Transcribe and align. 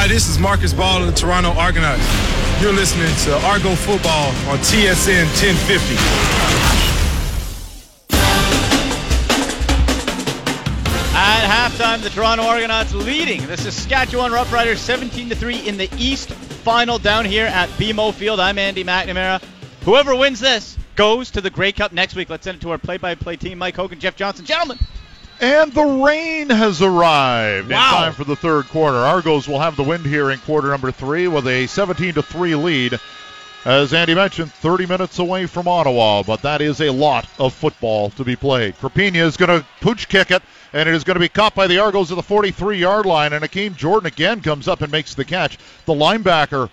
Hi, 0.00 0.08
this 0.08 0.30
is 0.30 0.38
Marcus 0.38 0.72
Ball 0.72 1.02
of 1.02 1.06
the 1.08 1.12
Toronto 1.12 1.50
Argonauts. 1.50 2.00
You're 2.62 2.72
listening 2.72 3.14
to 3.24 3.36
Argo 3.46 3.74
Football 3.74 4.28
on 4.48 4.56
TSN 4.60 5.26
1050. 5.26 5.94
At 11.14 11.44
halftime, 11.44 12.02
the 12.02 12.08
Toronto 12.08 12.44
Argonauts 12.44 12.94
leading 12.94 13.46
the 13.46 13.58
Saskatchewan 13.58 14.32
Roughriders 14.32 14.78
17 14.78 15.28
3 15.28 15.68
in 15.68 15.76
the 15.76 15.90
East 15.98 16.30
Final 16.30 16.98
down 16.98 17.26
here 17.26 17.44
at 17.44 17.68
BMO 17.72 18.14
Field. 18.14 18.40
I'm 18.40 18.56
Andy 18.56 18.82
McNamara. 18.82 19.44
Whoever 19.82 20.16
wins 20.16 20.40
this 20.40 20.78
goes 20.96 21.30
to 21.32 21.42
the 21.42 21.50
Grey 21.50 21.72
Cup 21.72 21.92
next 21.92 22.14
week. 22.14 22.30
Let's 22.30 22.44
send 22.44 22.56
it 22.56 22.62
to 22.62 22.70
our 22.70 22.78
play-by-play 22.78 23.36
team, 23.36 23.58
Mike 23.58 23.76
Hogan, 23.76 24.00
Jeff 24.00 24.16
Johnson, 24.16 24.46
gentlemen. 24.46 24.78
And 25.40 25.72
the 25.72 25.84
rain 25.84 26.50
has 26.50 26.82
arrived 26.82 27.70
Wow. 27.70 27.76
in 27.76 27.94
time 27.96 28.12
for 28.12 28.24
the 28.24 28.36
third 28.36 28.68
quarter. 28.68 28.98
Argos 28.98 29.48
will 29.48 29.60
have 29.60 29.76
the 29.76 29.82
wind 29.82 30.04
here 30.04 30.30
in 30.30 30.38
quarter 30.40 30.68
number 30.68 30.90
three 30.90 31.28
with 31.28 31.46
a 31.48 31.66
17 31.66 32.14
to 32.14 32.22
3 32.22 32.54
lead. 32.54 33.00
As 33.64 33.92
Andy 33.92 34.14
mentioned, 34.14 34.52
30 34.52 34.86
minutes 34.86 35.18
away 35.18 35.44
from 35.46 35.68
Ottawa, 35.68 36.22
but 36.22 36.40
that 36.42 36.60
is 36.62 36.80
a 36.80 36.90
lot 36.90 37.26
of 37.38 37.52
football 37.52 38.08
to 38.10 38.24
be 38.24 38.34
played. 38.36 38.74
Crapigna 38.80 39.16
is 39.16 39.36
going 39.36 39.60
to 39.60 39.66
pooch 39.82 40.08
kick 40.08 40.30
it, 40.30 40.42
and 40.72 40.88
it 40.88 40.94
is 40.94 41.04
going 41.04 41.16
to 41.16 41.20
be 41.20 41.28
caught 41.28 41.54
by 41.54 41.66
the 41.66 41.78
Argos 41.78 42.10
at 42.10 42.16
the 42.16 42.22
43 42.22 42.78
yard 42.78 43.04
line. 43.06 43.32
And 43.34 43.44
Akeem 43.44 43.76
Jordan 43.76 44.06
again 44.06 44.40
comes 44.40 44.66
up 44.68 44.80
and 44.80 44.90
makes 44.90 45.14
the 45.14 45.26
catch. 45.26 45.58
The 45.84 45.92
linebacker 45.94 46.70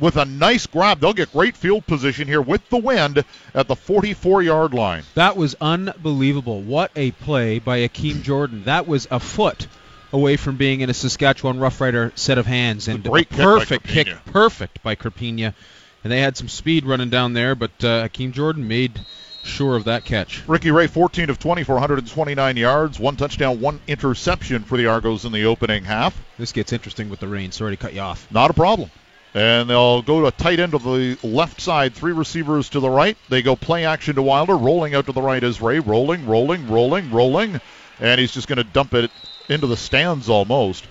with 0.00 0.16
a 0.16 0.24
nice 0.24 0.66
grab. 0.66 1.00
They'll 1.00 1.12
get 1.12 1.32
great 1.32 1.56
field 1.56 1.86
position 1.86 2.26
here 2.26 2.42
with 2.42 2.68
the 2.70 2.78
wind 2.78 3.24
at 3.54 3.68
the 3.68 3.76
44 3.76 4.42
yard 4.42 4.74
line. 4.74 5.02
That 5.14 5.36
was 5.36 5.54
unbelievable. 5.60 6.62
What 6.62 6.90
a 6.96 7.10
play 7.12 7.58
by 7.58 7.80
Akeem 7.80 8.22
Jordan. 8.22 8.64
That 8.64 8.88
was 8.88 9.06
a 9.10 9.20
foot 9.20 9.66
away 10.12 10.36
from 10.36 10.56
being 10.56 10.80
in 10.80 10.90
a 10.90 10.94
Saskatchewan 10.94 11.58
Roughrider 11.58 12.16
set 12.18 12.38
of 12.38 12.46
hands. 12.46 12.88
And 12.88 13.04
great 13.04 13.30
a 13.30 13.34
perfect 13.34 13.86
kick, 13.86 14.08
Crapigna. 14.08 14.24
perfect 14.26 14.82
by 14.82 14.96
Crapigna. 14.96 15.54
And 16.02 16.12
they 16.12 16.20
had 16.20 16.36
some 16.36 16.48
speed 16.48 16.86
running 16.86 17.10
down 17.10 17.34
there, 17.34 17.54
but 17.54 17.72
uh, 17.84 18.08
Akeem 18.08 18.32
Jordan 18.32 18.66
made 18.66 18.98
sure 19.44 19.76
of 19.76 19.84
that 19.84 20.04
catch. 20.04 20.42
Ricky 20.48 20.70
Ray, 20.70 20.86
14 20.86 21.30
of 21.30 21.38
20 21.38 21.62
for 21.62 21.72
129 21.74 22.56
yards, 22.56 22.98
one 22.98 23.16
touchdown, 23.16 23.60
one 23.60 23.80
interception 23.86 24.64
for 24.64 24.76
the 24.76 24.86
Argos 24.86 25.24
in 25.24 25.32
the 25.32 25.44
opening 25.44 25.84
half. 25.84 26.20
This 26.38 26.52
gets 26.52 26.72
interesting 26.72 27.10
with 27.10 27.20
the 27.20 27.28
rain. 27.28 27.52
Sorry 27.52 27.76
to 27.76 27.80
cut 27.80 27.94
you 27.94 28.00
off. 28.00 28.26
Not 28.30 28.50
a 28.50 28.54
problem. 28.54 28.90
And 29.32 29.70
they'll 29.70 30.02
go 30.02 30.20
to 30.22 30.26
a 30.26 30.32
tight 30.32 30.58
end 30.58 30.72
to 30.72 30.78
the 30.78 31.16
left 31.22 31.60
side, 31.60 31.94
three 31.94 32.12
receivers 32.12 32.68
to 32.70 32.80
the 32.80 32.90
right. 32.90 33.16
They 33.28 33.42
go 33.42 33.54
play 33.54 33.84
action 33.84 34.16
to 34.16 34.22
Wilder, 34.22 34.56
rolling 34.56 34.94
out 34.94 35.06
to 35.06 35.12
the 35.12 35.22
right 35.22 35.42
is 35.42 35.60
Ray, 35.60 35.78
rolling, 35.78 36.26
rolling, 36.26 36.68
rolling, 36.68 37.10
rolling, 37.12 37.60
and 38.00 38.20
he's 38.20 38.32
just 38.32 38.48
going 38.48 38.56
to 38.56 38.64
dump 38.64 38.92
it 38.94 39.10
into 39.48 39.68
the 39.68 39.76
stands 39.76 40.28
almost. 40.28 40.84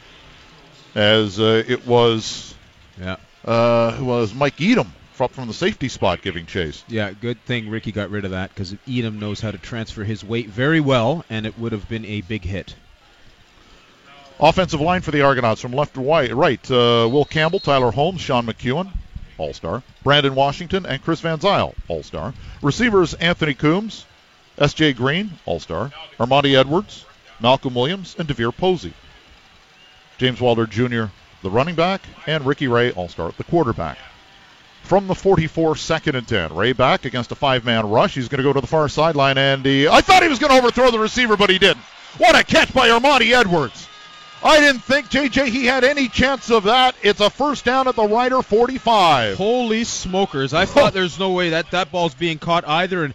As 0.95 1.39
uh, 1.39 1.63
it 1.67 1.85
was, 1.85 2.55
Yeah. 2.99 3.17
uh, 3.45 3.97
it 3.99 4.03
was 4.03 4.33
Mike 4.33 4.59
Edem 4.61 4.91
from, 5.13 5.27
from 5.29 5.47
the 5.47 5.53
safety 5.53 5.89
spot 5.89 6.21
giving 6.21 6.45
chase. 6.45 6.83
Yeah, 6.87 7.11
good 7.11 7.43
thing 7.45 7.69
Ricky 7.69 7.91
got 7.91 8.09
rid 8.09 8.23
of 8.23 8.31
that 8.31 8.49
because 8.53 8.73
Edem 8.89 9.19
knows 9.19 9.41
how 9.41 9.51
to 9.51 9.57
transfer 9.57 10.03
his 10.05 10.23
weight 10.23 10.47
very 10.47 10.79
well, 10.79 11.25
and 11.29 11.45
it 11.45 11.59
would 11.59 11.73
have 11.73 11.87
been 11.89 12.05
a 12.05 12.21
big 12.21 12.43
hit. 12.45 12.73
Offensive 14.39 14.79
line 14.79 15.01
for 15.01 15.11
the 15.11 15.21
Argonauts 15.21 15.59
from 15.59 15.73
left 15.73 15.95
to 15.95 16.01
right. 16.01 16.33
right 16.33 16.71
uh, 16.71 17.09
Will 17.11 17.25
Campbell, 17.25 17.59
Tyler 17.59 17.91
Holmes, 17.91 18.21
Sean 18.21 18.45
McEwen, 18.45 18.89
All 19.37 19.53
Star. 19.53 19.83
Brandon 20.03 20.33
Washington 20.33 20.85
and 20.85 21.03
Chris 21.03 21.19
Van 21.19 21.39
Zyl, 21.39 21.75
All 21.89 22.03
Star. 22.03 22.33
Receivers 22.61 23.13
Anthony 23.15 23.53
Coombs, 23.53 24.05
S.J. 24.57 24.93
Green, 24.93 25.31
All 25.45 25.59
Star. 25.59 25.91
Armanti 26.17 26.57
Edwards, 26.57 27.05
Malcolm 27.41 27.73
Williams, 27.73 28.15
and 28.17 28.29
DeVier 28.29 28.55
Posey. 28.55 28.93
James 30.17 30.39
Wilder 30.39 30.65
Jr., 30.65 31.05
the 31.41 31.49
running 31.49 31.75
back, 31.75 32.01
and 32.25 32.45
Ricky 32.45 32.67
Ray, 32.69 32.91
All 32.91 33.09
Star, 33.09 33.33
the 33.37 33.43
quarterback. 33.43 33.97
From 34.83 35.07
the 35.07 35.15
44, 35.15 35.75
second 35.75 36.15
and 36.15 36.27
10. 36.27 36.55
Ray 36.55 36.71
back 36.71 37.03
against 37.03 37.33
a 37.33 37.35
five 37.35 37.65
man 37.65 37.89
rush. 37.89 38.15
He's 38.15 38.29
going 38.29 38.37
to 38.37 38.43
go 38.43 38.53
to 38.53 38.61
the 38.61 38.67
far 38.67 38.87
sideline, 38.87 39.37
and 39.37 39.65
he, 39.65 39.87
I 39.87 39.99
thought 39.99 40.23
he 40.23 40.29
was 40.29 40.39
going 40.39 40.51
to 40.51 40.57
overthrow 40.57 40.91
the 40.91 40.99
receiver, 40.99 41.35
but 41.35 41.49
he 41.49 41.59
didn't. 41.59 41.83
What 42.17 42.39
a 42.39 42.43
catch 42.43 42.73
by 42.73 42.87
Armanti 42.87 43.33
Edwards! 43.33 43.89
I 44.41 44.59
didn't 44.61 44.83
think 44.83 45.09
JJ 45.09 45.47
he 45.47 45.65
had 45.65 45.83
any 45.83 46.07
chance 46.07 46.49
of 46.49 46.63
that. 46.63 46.95
It's 47.03 47.19
a 47.19 47.29
first 47.29 47.65
down 47.65 47.87
at 47.87 47.95
the 47.95 48.07
Ryder 48.07 48.41
45. 48.41 49.37
Holy 49.37 49.83
smokers! 49.83 50.53
I 50.53 50.65
thought 50.65 50.93
there's 50.93 51.19
no 51.19 51.31
way 51.31 51.49
that 51.49 51.71
that 51.71 51.91
ball's 51.91 52.13
being 52.13 52.39
caught 52.39 52.65
either. 52.67 53.03
And 53.03 53.13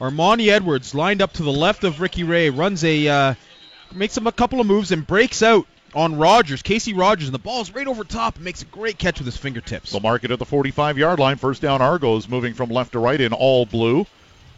Armanti 0.00 0.48
Edwards 0.48 0.94
lined 0.94 1.22
up 1.22 1.32
to 1.34 1.42
the 1.42 1.52
left 1.52 1.82
of 1.82 2.00
Ricky 2.00 2.22
Ray, 2.22 2.50
runs 2.50 2.84
a 2.84 3.08
uh, 3.08 3.34
makes 3.92 4.16
him 4.16 4.28
a 4.28 4.32
couple 4.32 4.60
of 4.60 4.66
moves 4.66 4.92
and 4.92 5.04
breaks 5.04 5.42
out 5.42 5.66
on 5.92 6.16
Rogers, 6.16 6.62
Casey 6.62 6.92
Rogers, 6.92 7.26
and 7.26 7.34
the 7.34 7.40
ball's 7.40 7.72
right 7.72 7.86
over 7.86 8.04
top 8.04 8.36
and 8.36 8.44
makes 8.44 8.62
a 8.62 8.66
great 8.66 8.96
catch 8.96 9.18
with 9.18 9.26
his 9.26 9.36
fingertips. 9.36 9.90
They'll 9.90 10.00
mark 10.00 10.22
it 10.22 10.30
at 10.30 10.38
the 10.38 10.46
45 10.46 10.98
yard 10.98 11.18
line. 11.18 11.36
First 11.36 11.62
down 11.62 11.82
Argos 11.82 12.28
moving 12.28 12.54
from 12.54 12.70
left 12.70 12.92
to 12.92 13.00
right 13.00 13.20
in 13.20 13.32
all 13.32 13.66
blue. 13.66 14.06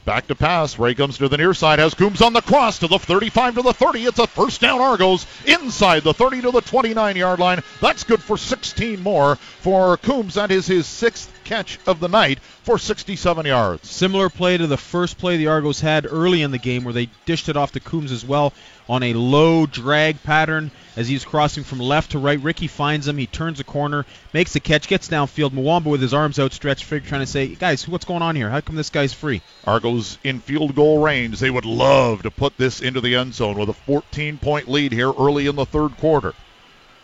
Back 0.05 0.27
to 0.29 0.35
pass. 0.35 0.81
Ray 0.81 0.95
comes 0.95 1.19
to 1.19 1.29
the 1.29 1.37
near 1.37 1.55
side. 1.55 1.79
Has 1.79 1.95
Coombs 1.95 2.23
on 2.23 2.33
the 2.33 2.41
cross 2.41 2.81
to 2.81 2.89
the 2.89 2.99
35 2.99 3.55
to 3.55 3.63
the 3.63 3.73
30. 3.73 4.05
It's 4.07 4.19
a 4.19 4.27
first 4.27 4.61
down 4.61 4.81
Argos 4.81 5.27
inside 5.47 6.03
the 6.03 6.13
30 6.13 6.43
to 6.43 6.51
the 6.51 6.61
29 6.61 7.17
yard 7.17 7.39
line. 7.39 7.63
That's 7.81 8.03
good 8.03 8.21
for 8.21 8.37
16 8.37 9.01
more 9.01 9.37
for 9.37 9.97
Coombs. 9.99 10.35
That 10.35 10.51
is 10.51 10.67
his 10.67 10.87
sixth 10.87 11.31
catch 11.53 11.79
of 11.87 12.01
the 12.01 12.09
night 12.09 12.39
for 12.41 12.79
67 12.79 13.45
yards. 13.45 13.87
Similar 13.91 14.31
play 14.31 14.57
to 14.57 14.67
the 14.67 14.79
first 14.79 15.19
play 15.19 15.37
the 15.37 15.49
Argos 15.49 15.81
had 15.81 16.07
early 16.11 16.41
in 16.41 16.51
the 16.51 16.57
game 16.57 16.83
where 16.83 16.95
they 16.95 17.11
dished 17.27 17.51
it 17.51 17.59
off 17.59 17.73
to 17.73 17.81
Coombs 17.81 18.11
as 18.11 18.25
well 18.25 18.55
on 18.89 19.03
a 19.03 19.13
low 19.13 19.67
drag 19.67 20.23
pattern 20.23 20.71
as 20.97 21.09
he's 21.09 21.27
crossing 21.27 21.63
from 21.63 21.79
left 21.79 22.13
to 22.13 22.19
right. 22.19 22.41
Ricky 22.41 22.69
finds 22.69 23.07
him. 23.07 23.19
He 23.19 23.27
turns 23.27 23.61
a 23.61 23.65
corner, 23.65 24.07
makes 24.33 24.55
the 24.55 24.61
catch, 24.61 24.89
gets 24.89 25.11
downfield. 25.11 25.51
Mwamba 25.51 25.91
with 25.91 26.01
his 26.01 26.15
arms 26.15 26.39
outstretched, 26.39 26.85
fig- 26.85 27.05
trying 27.05 27.21
to 27.21 27.27
say, 27.27 27.49
guys, 27.49 27.87
what's 27.87 28.07
going 28.07 28.23
on 28.23 28.35
here? 28.35 28.49
How 28.49 28.63
come 28.63 28.77
this 28.77 28.89
guy's 28.89 29.13
free? 29.13 29.43
Argos 29.67 30.17
in 30.25 30.41
field 30.41 30.75
goal 30.75 31.03
range. 31.03 31.39
They 31.39 31.51
would 31.51 31.67
love 31.67 32.23
to 32.23 32.31
put 32.31 32.57
this 32.57 32.81
into 32.81 33.03
the 33.03 33.17
end 33.17 33.35
zone 33.35 33.59
with 33.59 33.69
a 33.69 33.75
14 33.75 34.39
point 34.39 34.71
lead 34.71 34.93
here 34.93 35.13
early 35.13 35.49
in 35.49 35.57
the 35.57 35.67
third 35.67 35.99
quarter. 35.99 36.33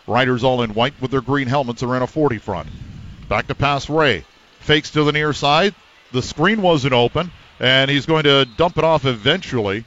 Riders 0.07 0.43
all 0.43 0.63
in 0.63 0.73
white 0.73 0.99
with 0.99 1.11
their 1.11 1.21
green 1.21 1.47
helmets 1.47 1.83
are 1.83 1.95
in 1.95 2.01
a 2.01 2.07
40 2.07 2.39
front. 2.39 2.67
Back 3.29 3.45
to 3.45 3.53
pass 3.53 3.91
Ray. 3.91 4.25
Fakes 4.59 4.91
to 4.91 5.03
the 5.03 5.11
near 5.11 5.33
side. 5.33 5.73
The 6.11 6.21
screen 6.21 6.61
wasn't 6.61 6.93
open, 6.93 7.31
and 7.59 7.89
he's 7.89 8.05
going 8.05 8.23
to 8.23 8.45
dump 8.45 8.77
it 8.77 8.83
off 8.83 9.05
eventually 9.05 9.85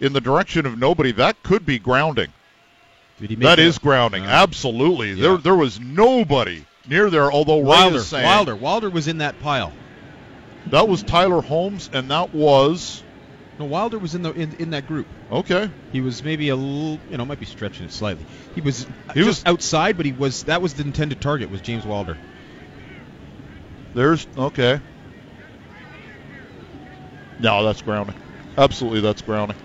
in 0.00 0.12
the 0.12 0.20
direction 0.20 0.66
of 0.66 0.78
nobody. 0.78 1.12
That 1.12 1.42
could 1.42 1.64
be 1.66 1.78
grounding. 1.78 2.32
Did 3.20 3.30
he 3.30 3.36
make 3.36 3.44
That 3.44 3.58
is 3.58 3.78
grounding. 3.78 4.24
Uh, 4.26 4.28
Absolutely. 4.28 5.12
yeah. 5.12 5.22
There, 5.22 5.36
there 5.38 5.54
was 5.56 5.80
nobody 5.80 6.64
near 6.88 7.08
there, 7.10 7.32
although 7.32 7.56
Wilder. 7.56 8.00
saying 8.00 8.24
Wilder. 8.24 8.54
Wilder 8.54 8.90
was 8.90 9.08
in 9.08 9.18
that 9.18 9.40
pile. 9.40 9.72
that 10.66 10.86
was 10.88 11.02
Tyler 11.02 11.40
Holmes, 11.40 11.88
and 11.92 12.10
that 12.10 12.34
was. 12.34 13.02
No, 13.58 13.64
Wilder 13.64 13.98
was 13.98 14.14
in 14.14 14.20
the 14.20 14.32
in, 14.32 14.52
in 14.58 14.70
that 14.70 14.86
group. 14.86 15.06
Okay. 15.32 15.70
He 15.90 16.02
was 16.02 16.22
maybe 16.22 16.50
a 16.50 16.56
little, 16.56 17.00
you 17.10 17.16
know, 17.16 17.24
might 17.24 17.40
be 17.40 17.46
stretching 17.46 17.86
it 17.86 17.92
slightly. 17.92 18.26
He 18.54 18.60
was 18.60 18.86
He 19.14 19.22
just 19.24 19.26
was- 19.26 19.46
outside, 19.46 19.96
but 19.96 20.04
he 20.04 20.12
was 20.12 20.42
that 20.44 20.60
was 20.60 20.74
the 20.74 20.82
intended 20.82 21.22
target 21.22 21.50
was 21.50 21.62
James 21.62 21.86
Wilder. 21.86 22.18
There's 23.96 24.26
okay. 24.36 24.78
No, 27.40 27.64
that's 27.64 27.80
grounding. 27.80 28.14
Absolutely, 28.58 29.00
that's 29.00 29.22
grounding. 29.22 29.56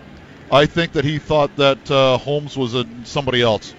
I 0.50 0.66
think 0.66 0.94
that 0.94 1.04
he 1.04 1.20
thought 1.20 1.54
that 1.58 1.92
uh, 1.92 2.18
Holmes 2.18 2.58
was 2.58 2.74
a, 2.76 2.86
somebody 3.04 3.42
else, 3.42 3.76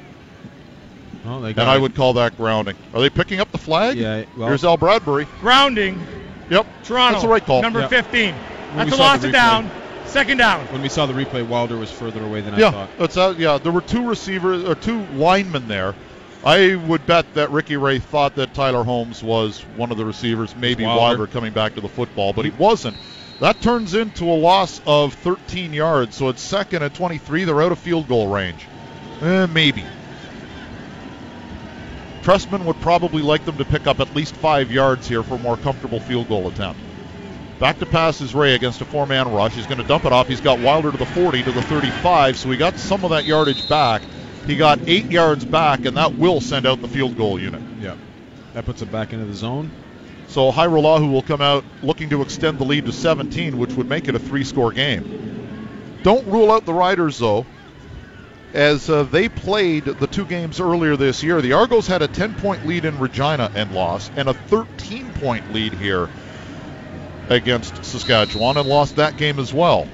Oh, 1.26 1.40
they 1.40 1.48
and 1.48 1.56
got 1.56 1.68
I 1.68 1.76
it. 1.76 1.80
would 1.80 1.94
call 1.94 2.14
that 2.14 2.36
grounding. 2.36 2.76
Are 2.92 3.00
they 3.00 3.08
picking 3.10 3.40
up 3.40 3.50
the 3.50 3.58
flag? 3.58 3.96
Yeah, 3.96 4.24
well- 4.36 4.48
Here's 4.48 4.64
Al 4.64 4.76
Bradbury. 4.76 5.26
Grounding. 5.40 6.04
Yep. 6.50 6.66
Toronto. 6.84 7.12
That's 7.12 7.22
the 7.22 7.28
right 7.30 7.44
call. 7.44 7.62
Number 7.62 7.80
Yeah. 7.80 7.88
15. 7.88 8.34
we 8.34 8.76
That's 8.76 8.92
a 8.92 8.96
loss 8.96 9.20
the 9.20 9.28
of 9.28 9.32
down. 9.32 9.70
Second 10.06 10.36
down. 10.38 10.66
When 10.66 10.82
we 10.82 10.90
saw 10.90 11.06
the 11.06 11.14
replay, 11.14 11.46
Wilder 11.46 11.78
was 11.78 11.90
further 11.90 12.22
away 12.22 12.42
than 12.42 12.54
I 12.54 12.58
Yeah, 12.58 12.70
thought. 12.72 12.90
that's 12.98 13.16
uh, 13.16 13.34
yeah. 13.38 13.56
There 13.58 13.72
were 13.72 13.80
two 13.80 14.06
receivers 14.06 14.64
or 14.64 14.74
two 14.74 15.02
linemen 15.14 15.68
there. 15.68 15.94
I 16.44 16.74
would 16.74 17.06
bet 17.06 17.34
that 17.34 17.50
Ricky 17.50 17.76
Ray 17.76 18.00
thought 18.00 18.34
that 18.36 18.52
Tyler 18.52 18.82
Holmes 18.82 19.22
was 19.22 19.60
one 19.76 19.92
of 19.92 19.96
the 19.96 20.04
receivers, 20.04 20.56
maybe 20.56 20.84
Wilder. 20.84 21.00
Wilder. 21.00 21.26
coming 21.28 21.52
back 21.52 21.76
to 21.76 21.80
the 21.80 21.88
football, 21.88 22.32
but 22.32 22.44
he 22.44 22.50
wasn't. 22.50 22.96
That 23.40 23.60
turns 23.60 23.94
into 23.94 24.24
a 24.24 24.34
loss 24.34 24.80
of 24.86 25.14
13 25.14 25.72
yards. 25.72 26.16
So 26.16 26.28
it's 26.28 26.42
second 26.42 26.82
at 26.82 26.94
23. 26.94 27.44
They're 27.44 27.62
out 27.62 27.72
of 27.72 27.78
field 27.78 28.08
goal 28.08 28.28
range. 28.28 28.66
Eh, 29.20 29.46
maybe. 29.46 29.84
Trestman 32.22 32.64
would 32.64 32.80
probably 32.80 33.22
like 33.22 33.44
them 33.44 33.56
to 33.58 33.64
pick 33.64 33.86
up 33.86 33.98
at 33.98 34.14
least 34.14 34.34
five 34.36 34.70
yards 34.70 35.08
here 35.08 35.22
for 35.24 35.34
a 35.34 35.38
more 35.38 35.56
comfortable 35.56 35.98
field 35.98 36.28
goal 36.28 36.48
attempt. 36.48 36.80
Back 37.58 37.78
to 37.78 37.86
pass 37.86 38.20
is 38.20 38.34
Ray 38.34 38.54
against 38.54 38.80
a 38.80 38.84
four-man 38.84 39.32
rush. 39.32 39.54
He's 39.54 39.66
going 39.66 39.78
to 39.78 39.86
dump 39.86 40.04
it 40.04 40.12
off. 40.12 40.26
He's 40.28 40.40
got 40.40 40.58
Wilder 40.60 40.90
to 40.90 40.96
the 40.96 41.06
40 41.06 41.44
to 41.44 41.52
the 41.52 41.62
35, 41.62 42.36
so 42.36 42.50
he 42.50 42.56
got 42.56 42.76
some 42.78 43.04
of 43.04 43.10
that 43.10 43.24
yardage 43.24 43.68
back. 43.68 44.02
He 44.46 44.56
got 44.56 44.80
eight 44.86 45.10
yards 45.10 45.44
back, 45.44 45.84
and 45.84 45.96
that 45.96 46.16
will 46.16 46.40
send 46.40 46.66
out 46.66 46.80
the 46.82 46.88
field 46.88 47.16
goal 47.16 47.38
unit. 47.40 47.62
Yeah, 47.80 47.96
that 48.54 48.64
puts 48.64 48.82
it 48.82 48.90
back 48.90 49.12
into 49.12 49.24
the 49.26 49.34
zone. 49.34 49.70
So 50.28 50.50
Hajrullahu 50.50 51.12
will 51.12 51.22
come 51.22 51.40
out 51.40 51.64
looking 51.82 52.10
to 52.10 52.22
extend 52.22 52.58
the 52.58 52.64
lead 52.64 52.86
to 52.86 52.92
17, 52.92 53.58
which 53.58 53.72
would 53.74 53.88
make 53.88 54.08
it 54.08 54.14
a 54.14 54.18
three-score 54.18 54.72
game. 54.72 55.98
Don't 56.02 56.26
rule 56.26 56.50
out 56.50 56.64
the 56.66 56.72
Riders, 56.72 57.18
though. 57.18 57.46
as 58.54 58.90
uh, 58.90 59.04
they 59.04 59.28
played 59.28 59.84
the 59.84 60.06
two 60.06 60.24
games 60.26 60.60
earlier 60.60 60.96
this 60.96 61.22
year. 61.22 61.40
The 61.40 61.52
Argos 61.52 61.86
had 61.86 62.02
a 62.02 62.08
10 62.08 62.34
point 62.34 62.66
lead 62.66 62.84
in 62.84 62.98
Regina 62.98 63.50
and 63.54 63.72
lost, 63.72 64.12
and 64.16 64.28
a 64.28 64.34
13 64.34 65.12
point 65.14 65.52
lead 65.52 65.72
here 65.74 66.08
against 67.28 67.84
Saskatchewan 67.84 68.56
and 68.56 68.68
lost 68.68 68.96
that 68.96 69.16
game 69.16 69.38
as 69.38 69.54
well. 69.54 69.86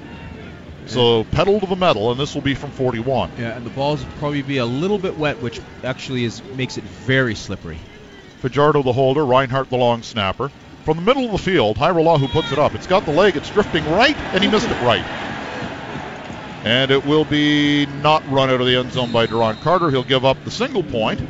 So 0.85 1.23
pedal 1.25 1.59
to 1.59 1.65
the 1.65 1.75
metal, 1.75 2.11
and 2.11 2.19
this 2.19 2.33
will 2.33 2.41
be 2.41 2.55
from 2.55 2.71
41. 2.71 3.31
Yeah, 3.37 3.55
and 3.55 3.65
the 3.65 3.69
balls 3.69 4.03
will 4.03 4.11
probably 4.13 4.41
be 4.41 4.57
a 4.57 4.65
little 4.65 4.97
bit 4.97 5.17
wet, 5.17 5.41
which 5.41 5.61
actually 5.83 6.23
is 6.23 6.41
makes 6.55 6.77
it 6.77 6.83
very 6.83 7.35
slippery. 7.35 7.79
Fajardo 8.39 8.83
the 8.83 8.93
holder, 8.93 9.25
Reinhardt 9.25 9.69
the 9.69 9.77
long 9.77 10.01
snapper. 10.01 10.49
From 10.85 10.97
the 10.97 11.03
middle 11.03 11.25
of 11.25 11.31
the 11.33 11.37
field, 11.37 11.77
who 11.77 12.27
puts 12.29 12.51
it 12.51 12.57
up. 12.57 12.73
It's 12.73 12.87
got 12.87 13.05
the 13.05 13.11
leg, 13.11 13.35
it's 13.35 13.49
drifting 13.51 13.85
right, 13.91 14.15
and 14.33 14.43
he 14.43 14.49
missed 14.49 14.69
it 14.69 14.81
right. 14.81 15.05
And 16.63 16.89
it 16.89 17.05
will 17.05 17.25
be 17.25 17.85
not 18.01 18.27
run 18.29 18.49
out 18.49 18.59
of 18.59 18.67
the 18.67 18.75
end 18.75 18.91
zone 18.91 19.11
by 19.11 19.27
Duron 19.27 19.61
Carter. 19.61 19.91
He'll 19.91 20.03
give 20.03 20.25
up 20.25 20.43
the 20.43 20.51
single 20.51 20.83
point. 20.83 21.21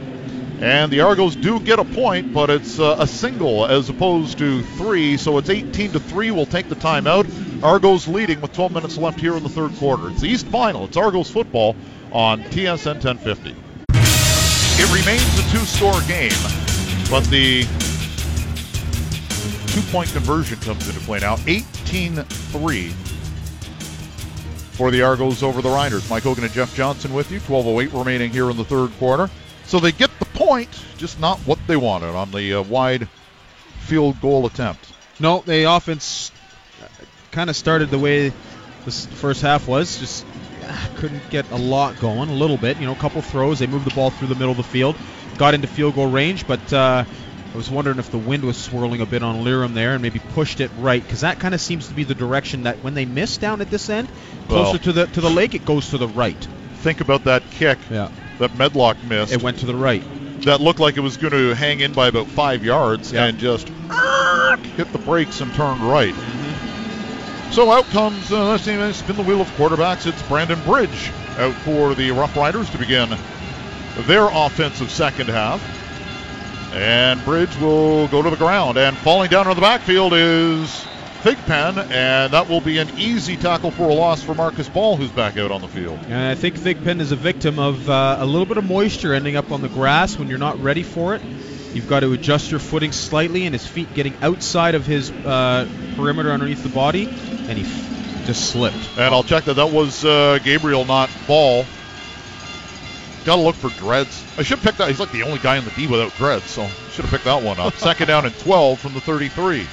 And 0.62 0.92
the 0.92 1.02
Argos 1.02 1.36
do 1.36 1.60
get 1.60 1.80
a 1.80 1.86
point, 1.86 2.34
but 2.34 2.50
it's 2.50 2.80
uh, 2.80 2.98
a 3.00 3.08
single 3.08 3.66
as 3.66 3.90
opposed 3.90 4.40
to 4.40 4.62
three, 4.62 5.16
so 5.16 5.38
it's 5.38 5.50
18 5.50 5.94
to 5.94 6.00
3. 6.00 6.32
We'll 6.32 6.46
take 6.46 6.68
the 6.68 6.76
timeout. 6.76 7.26
Argos 7.64 8.08
leading 8.08 8.40
with 8.40 8.54
12 8.54 8.72
minutes 8.72 8.98
left 8.98 9.20
here 9.20 9.36
in 9.36 9.44
the 9.44 9.50
third 9.50 9.76
quarter. 9.76 10.10
It's 10.10 10.22
the 10.22 10.30
East 10.30 10.48
Final. 10.48 10.86
It's 10.86 10.96
Argos 10.96 11.30
football 11.30 11.76
on 12.12 12.42
TSN 12.44 13.04
1050. 13.04 13.56
It 14.82 14.94
remains 14.94 15.40
a 15.40 15.44
two-score 15.52 16.02
game, 16.08 16.32
but 17.10 17.26
the 17.26 17.64
two-point 19.74 20.10
conversion 20.12 20.58
comes 20.60 20.88
into 20.88 21.02
play 21.02 21.20
now. 21.20 21.36
18-3 21.36 22.92
for 24.78 24.90
the 24.90 25.02
Argos 25.02 25.44
over 25.44 25.62
the 25.62 25.70
Riders. 25.70 26.10
Mike 26.10 26.24
Hogan 26.24 26.46
and 26.46 26.54
Jeff 26.54 26.74
Johnson 26.74 27.14
with 27.14 27.30
you. 27.30 27.42
12:08 27.42 27.92
remaining 27.92 28.32
here 28.32 28.50
in 28.50 28.56
the 28.56 28.64
third 28.64 28.92
quarter. 29.00 29.30
So 29.66 29.82
they 29.82 29.92
get 29.92 30.10
the 30.20 30.26
point, 30.26 30.70
just 30.98 31.20
not 31.20 31.38
what 31.40 31.60
they 31.68 31.76
wanted 31.76 32.16
on 32.16 32.32
the 32.32 32.54
uh, 32.54 32.62
wide 32.64 33.10
field 33.82 34.22
goal 34.22 34.46
attempt. 34.46 34.86
No, 35.20 35.44
the 35.46 35.70
offense 35.70 36.32
kind 37.32 37.50
of 37.50 37.56
started 37.56 37.90
the 37.90 38.00
way 38.00 38.32
this 38.86 39.06
first 39.06 39.42
half 39.42 39.68
was. 39.68 39.98
Just 40.00 40.26
ah, 40.66 40.90
couldn't 40.98 41.30
get 41.30 41.50
a 41.52 41.58
lot 41.58 42.00
going. 42.00 42.30
A 42.30 42.34
little 42.34 42.58
bit, 42.58 42.78
you 42.80 42.86
know, 42.86 42.94
a 42.94 42.98
couple 42.98 43.22
throws. 43.22 43.60
They 43.60 43.68
moved 43.68 43.86
the 43.86 43.94
ball 43.96 44.10
through 44.10 44.28
the 44.30 44.36
middle 44.36 44.52
of 44.52 44.58
the 44.58 44.64
field, 44.64 44.96
got 45.38 45.54
into 45.54 45.68
field 45.68 45.96
goal 45.96 46.10
range, 46.10 46.48
but 46.48 46.72
uh, 46.74 47.04
I 47.54 47.58
was 47.58 47.70
wondering 47.70 48.00
if 48.00 48.12
the 48.12 48.18
wind 48.18 48.44
was 48.44 48.58
swirling 48.58 49.02
a 49.02 49.06
bit 49.06 49.24
on 49.24 49.44
Lirim 49.44 49.74
there 49.74 49.94
and 49.94 50.02
maybe 50.02 50.20
pushed 50.34 50.60
it 50.60 50.70
right 50.78 51.02
because 51.02 51.22
that 51.22 51.40
kind 51.40 51.54
of 51.56 51.62
seems 51.62 51.88
to 51.88 51.94
be 51.94 52.04
the 52.04 52.16
direction 52.16 52.64
that 52.64 52.78
when 52.84 52.94
they 52.94 53.06
miss 53.06 53.38
down 53.38 53.62
at 53.62 53.70
this 53.72 53.90
end, 53.90 54.08
closer 54.48 54.72
Well- 54.72 54.80
to 54.80 54.92
the 54.94 55.08
to 55.08 55.22
the 55.22 55.30
lake, 55.30 55.56
it 55.56 55.66
goes 55.66 55.90
to 55.90 55.98
the 55.98 56.08
right. 56.08 56.48
Think 56.76 57.02
about 57.02 57.26
that 57.26 57.44
kick 57.52 57.78
Yeah, 57.92 58.10
that 58.38 58.58
Medlock 58.58 59.04
missed. 59.04 59.34
it 59.34 59.42
went 59.44 59.60
to 59.60 59.66
the 59.66 59.76
right. 59.76 60.04
that 60.44 60.62
looked 60.62 60.80
like 60.80 60.96
it 60.96 61.02
was 61.02 61.18
going 61.18 61.34
to 61.34 61.54
hang 61.54 61.82
in 61.82 61.92
by 61.92 62.08
about 62.08 62.28
five 62.28 62.64
yards 62.64 63.12
Yeah. 63.12 63.26
and 63.26 63.38
just 63.38 63.68
hit 64.78 64.90
the 64.94 64.98
brakes 65.00 65.42
and 65.42 65.54
turned 65.56 65.82
right. 65.82 66.16
So 67.52 67.72
out 67.72 67.86
comes, 67.86 68.32
uh, 68.32 68.52
let's 68.52 68.64
spin 68.98 69.16
the 69.16 69.24
wheel 69.24 69.42
of 69.42 69.48
quarterbacks. 69.56 70.06
It's 70.06 70.22
Brandon 70.24 70.62
Bridge 70.66 71.12
out 71.38 71.56
for 71.56 71.96
the 71.96 72.12
Rough 72.12 72.36
Riders 72.36 72.70
to 72.70 72.78
begin 72.78 73.10
their 74.06 74.30
offensive 74.32 74.92
second 74.92 75.30
half. 75.30 75.62
And 76.74 77.24
Bridge 77.26 77.58
will 77.58 78.08
go 78.10 78.22
to 78.22 78.30
the 78.30 78.36
ground. 78.36 78.78
And 78.78 78.96
falling 78.98 79.32
down 79.32 79.48
on 79.48 79.56
the 79.56 79.62
backfield 79.62 80.14
is 80.14 80.86
Thigpen, 81.24 81.90
and 81.90 82.32
that 82.32 82.48
will 82.48 82.62
be 82.62 82.78
an 82.78 82.90
easy 82.98 83.36
tackle 83.36 83.72
for 83.72 83.90
a 83.90 83.94
loss 83.94 84.22
for 84.22 84.36
Marcus 84.36 84.70
Ball, 84.70 84.96
who's 84.96 85.10
back 85.10 85.36
out 85.36 85.52
on 85.52 85.62
the 85.62 85.68
field. 85.68 85.98
And 86.04 86.14
I 86.14 86.36
think 86.36 86.56
Thigpen 86.56 87.02
is 87.02 87.12
a 87.12 87.16
victim 87.16 87.58
of 87.58 87.90
uh, 87.90 88.18
a 88.20 88.26
little 88.28 88.46
bit 88.46 88.58
of 88.58 88.64
moisture 88.64 89.14
ending 89.16 89.36
up 89.36 89.52
on 89.52 89.62
the 89.62 89.70
grass 89.70 90.20
when 90.20 90.28
you're 90.28 90.38
not 90.38 90.62
ready 90.62 90.84
for 90.84 91.16
it. 91.16 91.22
You've 91.74 91.88
got 91.88 92.00
to 92.02 92.14
adjust 92.14 92.52
your 92.52 92.60
footing 92.60 92.92
slightly, 92.92 93.46
and 93.46 93.54
his 93.54 93.66
feet 93.66 93.94
getting 93.94 94.14
outside 94.22 94.76
of 94.76 94.86
his 94.86 95.12
uh, 95.12 95.68
perimeter 95.96 96.32
underneath 96.32 96.64
the 96.64 96.70
body, 96.70 97.04
and 97.04 97.58
he 97.58 97.64
f- 97.64 98.24
just 98.26 98.52
slipped. 98.52 98.98
And 98.98 99.14
I'll 99.14 99.24
check 99.24 99.44
that. 99.46 99.56
That 99.56 99.72
was 99.72 100.04
uh, 100.04 100.40
Gabriel, 100.44 100.86
not 100.86 101.10
Ball. 101.28 101.66
Got 103.26 103.36
to 103.36 103.42
look 103.42 103.56
for 103.56 103.70
dreads. 103.80 104.24
I 104.38 104.44
should 104.44 104.60
pick 104.60 104.76
that. 104.78 104.88
He's 104.88 105.00
like 105.00 105.12
the 105.12 105.24
only 105.24 105.40
guy 105.40 105.58
in 105.58 105.66
the 105.66 105.72
D 105.72 105.86
without 105.86 106.16
dreads, 106.16 106.46
so 106.46 106.66
should 106.92 107.06
have 107.06 107.12
picked 107.12 107.26
that 107.26 107.44
one 107.44 107.60
up. 107.60 107.74
Second 107.78 108.08
down 108.08 108.26
and 108.26 108.38
12 108.40 108.80
from 108.80 108.94
the 108.94 109.02
33. 109.02 109.68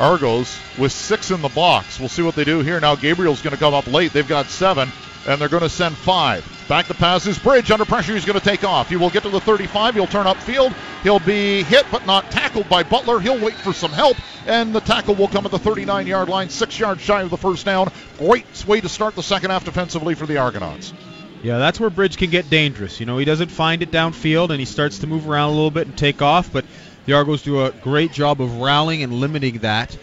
Argos 0.00 0.58
with 0.76 0.90
six 0.90 1.30
in 1.30 1.40
the 1.40 1.48
box. 1.50 2.00
We'll 2.00 2.08
see 2.08 2.22
what 2.22 2.34
they 2.34 2.44
do 2.44 2.60
here. 2.60 2.80
Now 2.80 2.96
Gabriel's 2.96 3.42
going 3.42 3.52
to 3.52 3.60
come 3.60 3.74
up 3.74 3.86
late. 3.86 4.12
They've 4.12 4.26
got 4.26 4.46
seven, 4.46 4.90
and 5.28 5.40
they're 5.40 5.48
going 5.48 5.62
to 5.62 5.68
send 5.68 5.96
five. 5.96 6.44
Back 6.66 6.86
the 6.86 6.94
pass 6.94 7.26
is 7.26 7.38
Bridge 7.38 7.70
under 7.70 7.84
pressure. 7.84 8.14
He's 8.14 8.24
going 8.24 8.38
to 8.38 8.44
take 8.44 8.64
off. 8.64 8.88
He 8.88 8.96
will 8.96 9.10
get 9.10 9.22
to 9.24 9.28
the 9.28 9.40
35. 9.40 9.96
He'll 9.96 10.06
turn 10.06 10.24
upfield. 10.24 10.74
He'll 11.02 11.18
be 11.18 11.62
hit 11.62 11.84
but 11.90 12.06
not 12.06 12.30
tackled 12.30 12.70
by 12.70 12.82
Butler. 12.82 13.20
He'll 13.20 13.38
wait 13.38 13.54
for 13.54 13.74
some 13.74 13.92
help, 13.92 14.16
and 14.46 14.74
the 14.74 14.80
tackle 14.80 15.14
will 15.14 15.28
come 15.28 15.44
at 15.44 15.50
the 15.50 15.58
39 15.58 16.06
yard 16.06 16.30
line, 16.30 16.48
six 16.48 16.78
yards 16.78 17.02
shy 17.02 17.20
of 17.20 17.28
the 17.28 17.36
first 17.36 17.66
down. 17.66 17.92
Great 18.16 18.46
way 18.66 18.80
to 18.80 18.88
start 18.88 19.14
the 19.14 19.22
second 19.22 19.50
half 19.50 19.64
defensively 19.66 20.14
for 20.14 20.24
the 20.24 20.38
Argonauts. 20.38 20.94
Yeah, 21.42 21.58
that's 21.58 21.78
where 21.78 21.90
Bridge 21.90 22.16
can 22.16 22.30
get 22.30 22.48
dangerous. 22.48 22.98
You 22.98 23.04
know, 23.04 23.18
he 23.18 23.26
doesn't 23.26 23.50
find 23.50 23.82
it 23.82 23.90
downfield 23.90 24.48
and 24.48 24.58
he 24.58 24.64
starts 24.64 25.00
to 25.00 25.06
move 25.06 25.28
around 25.28 25.50
a 25.50 25.52
little 25.52 25.70
bit 25.70 25.86
and 25.86 25.98
take 25.98 26.22
off, 26.22 26.50
but 26.50 26.64
the 27.04 27.12
Argos 27.12 27.42
do 27.42 27.66
a 27.66 27.70
great 27.70 28.12
job 28.12 28.40
of 28.40 28.62
rallying 28.62 29.02
and 29.02 29.12
limiting 29.12 29.58
that 29.58 29.94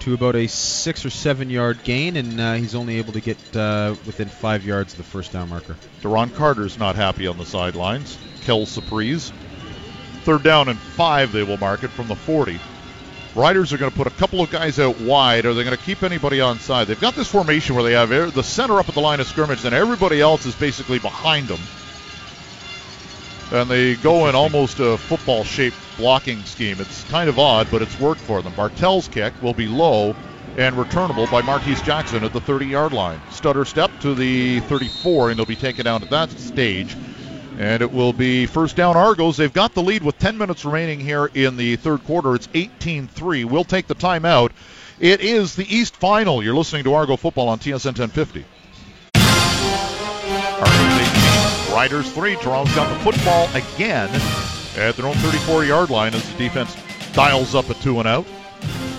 to 0.00 0.14
about 0.14 0.36
a 0.36 0.46
six 0.46 1.04
or 1.04 1.10
seven 1.10 1.50
yard 1.50 1.82
gain, 1.84 2.16
and 2.16 2.40
uh, 2.40 2.54
he's 2.54 2.74
only 2.74 2.98
able 2.98 3.12
to 3.12 3.20
get 3.20 3.38
uh, 3.56 3.94
within 4.06 4.28
five 4.28 4.64
yards 4.64 4.92
of 4.92 4.98
the 4.98 5.04
first 5.04 5.32
down 5.32 5.48
marker. 5.48 5.76
Duron 6.02 6.34
Carter's 6.34 6.78
not 6.78 6.96
happy 6.96 7.26
on 7.26 7.36
the 7.38 7.44
sidelines. 7.44 8.18
Kel 8.42 8.66
Surprise. 8.66 9.32
Third 10.22 10.42
down 10.42 10.68
and 10.68 10.78
five, 10.78 11.32
they 11.32 11.42
will 11.42 11.56
mark 11.56 11.84
it 11.84 11.88
from 11.88 12.08
the 12.08 12.14
40. 12.14 12.58
Riders 13.34 13.72
are 13.72 13.78
going 13.78 13.90
to 13.90 13.96
put 13.96 14.06
a 14.06 14.10
couple 14.10 14.40
of 14.40 14.50
guys 14.50 14.78
out 14.78 15.00
wide. 15.00 15.46
Are 15.46 15.54
they 15.54 15.64
going 15.64 15.76
to 15.76 15.82
keep 15.82 16.02
anybody 16.02 16.40
on 16.40 16.58
side? 16.58 16.86
They've 16.86 17.00
got 17.00 17.14
this 17.14 17.30
formation 17.30 17.74
where 17.74 17.84
they 17.84 17.92
have 17.92 18.10
the 18.34 18.42
center 18.42 18.78
up 18.78 18.88
at 18.88 18.94
the 18.94 19.00
line 19.00 19.20
of 19.20 19.26
scrimmage, 19.26 19.64
and 19.64 19.74
everybody 19.74 20.20
else 20.20 20.44
is 20.44 20.54
basically 20.54 20.98
behind 20.98 21.48
them. 21.48 21.60
And 23.52 23.70
they 23.70 23.94
go 23.96 24.28
in 24.28 24.34
almost 24.34 24.80
a 24.80 24.98
football 24.98 25.44
shaped 25.44 25.76
blocking 25.98 26.42
scheme. 26.44 26.80
It's 26.80 27.04
kind 27.04 27.28
of 27.28 27.38
odd, 27.38 27.68
but 27.70 27.82
it's 27.82 28.00
worked 28.00 28.22
for 28.22 28.40
them. 28.40 28.54
Bartel's 28.54 29.08
kick 29.08 29.34
will 29.42 29.52
be 29.52 29.66
low 29.66 30.16
and 30.56 30.76
returnable 30.76 31.26
by 31.26 31.42
Martese 31.42 31.84
Jackson 31.84 32.24
at 32.24 32.32
the 32.32 32.40
30 32.40 32.66
yard 32.66 32.92
line. 32.94 33.20
Stutter 33.30 33.66
step 33.66 33.90
to 34.00 34.14
the 34.14 34.60
34, 34.60 35.30
and 35.30 35.38
they'll 35.38 35.44
be 35.44 35.56
taken 35.56 35.84
down 35.84 36.02
at 36.02 36.10
that 36.10 36.30
stage. 36.30 36.96
And 37.58 37.82
it 37.82 37.92
will 37.92 38.12
be 38.12 38.46
first 38.46 38.76
down 38.76 38.96
Argos. 38.96 39.36
They've 39.36 39.52
got 39.52 39.74
the 39.74 39.82
lead 39.82 40.04
with 40.04 40.16
10 40.18 40.38
minutes 40.38 40.64
remaining 40.64 41.00
here 41.00 41.26
in 41.34 41.56
the 41.56 41.76
third 41.76 42.04
quarter. 42.04 42.36
It's 42.36 42.48
18 42.54 43.08
3. 43.08 43.44
We'll 43.44 43.64
take 43.64 43.88
the 43.88 43.96
timeout. 43.96 44.52
It 45.00 45.20
is 45.20 45.56
the 45.56 45.66
East 45.72 45.96
Final. 45.96 46.42
You're 46.42 46.54
listening 46.54 46.84
to 46.84 46.94
Argo 46.94 47.16
Football 47.16 47.48
on 47.48 47.58
TSN 47.58 47.98
1050. 47.98 48.44
Argos 50.60 51.66
18, 51.66 51.74
Riders 51.74 52.12
3. 52.12 52.36
Toronto's 52.36 52.74
got 52.74 52.88
the 52.88 53.04
football 53.04 53.48
again 53.54 54.57
at 54.78 54.96
their 54.96 55.06
own 55.06 55.14
34 55.14 55.64
yard 55.64 55.90
line 55.90 56.14
as 56.14 56.30
the 56.30 56.38
defense 56.38 56.76
dials 57.12 57.54
up 57.54 57.68
a 57.70 57.74
two 57.74 57.98
and 57.98 58.08
out. 58.08 58.26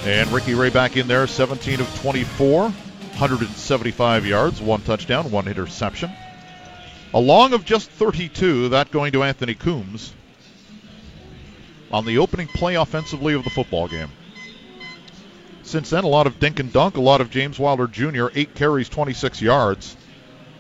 And 0.03 0.31
Ricky 0.31 0.53
Ray 0.53 0.69
back 0.69 0.97
in 0.97 1.07
there, 1.07 1.27
17 1.27 1.81
of 1.81 2.01
24, 2.01 2.63
175 2.63 4.25
yards, 4.25 4.61
one 4.61 4.81
touchdown, 4.81 5.29
one 5.31 5.47
interception. 5.47 6.11
A 7.13 7.19
long 7.19 7.53
of 7.53 7.65
just 7.65 7.89
32, 7.91 8.69
that 8.69 8.91
going 8.91 9.11
to 9.13 9.23
Anthony 9.23 9.55
Coombs 9.55 10.13
on 11.91 12.05
the 12.05 12.19
opening 12.19 12.47
play 12.47 12.75
offensively 12.75 13.33
of 13.33 13.43
the 13.43 13.49
football 13.49 13.87
game. 13.87 14.09
Since 15.63 15.89
then, 15.89 16.03
a 16.03 16.07
lot 16.07 16.27
of 16.27 16.39
dink 16.39 16.59
and 16.59 16.71
dunk, 16.71 16.97
a 16.97 17.01
lot 17.01 17.21
of 17.21 17.29
James 17.29 17.59
Wilder 17.59 17.87
Jr., 17.87 18.27
eight 18.33 18.55
carries, 18.55 18.89
26 18.89 19.41
yards, 19.41 19.95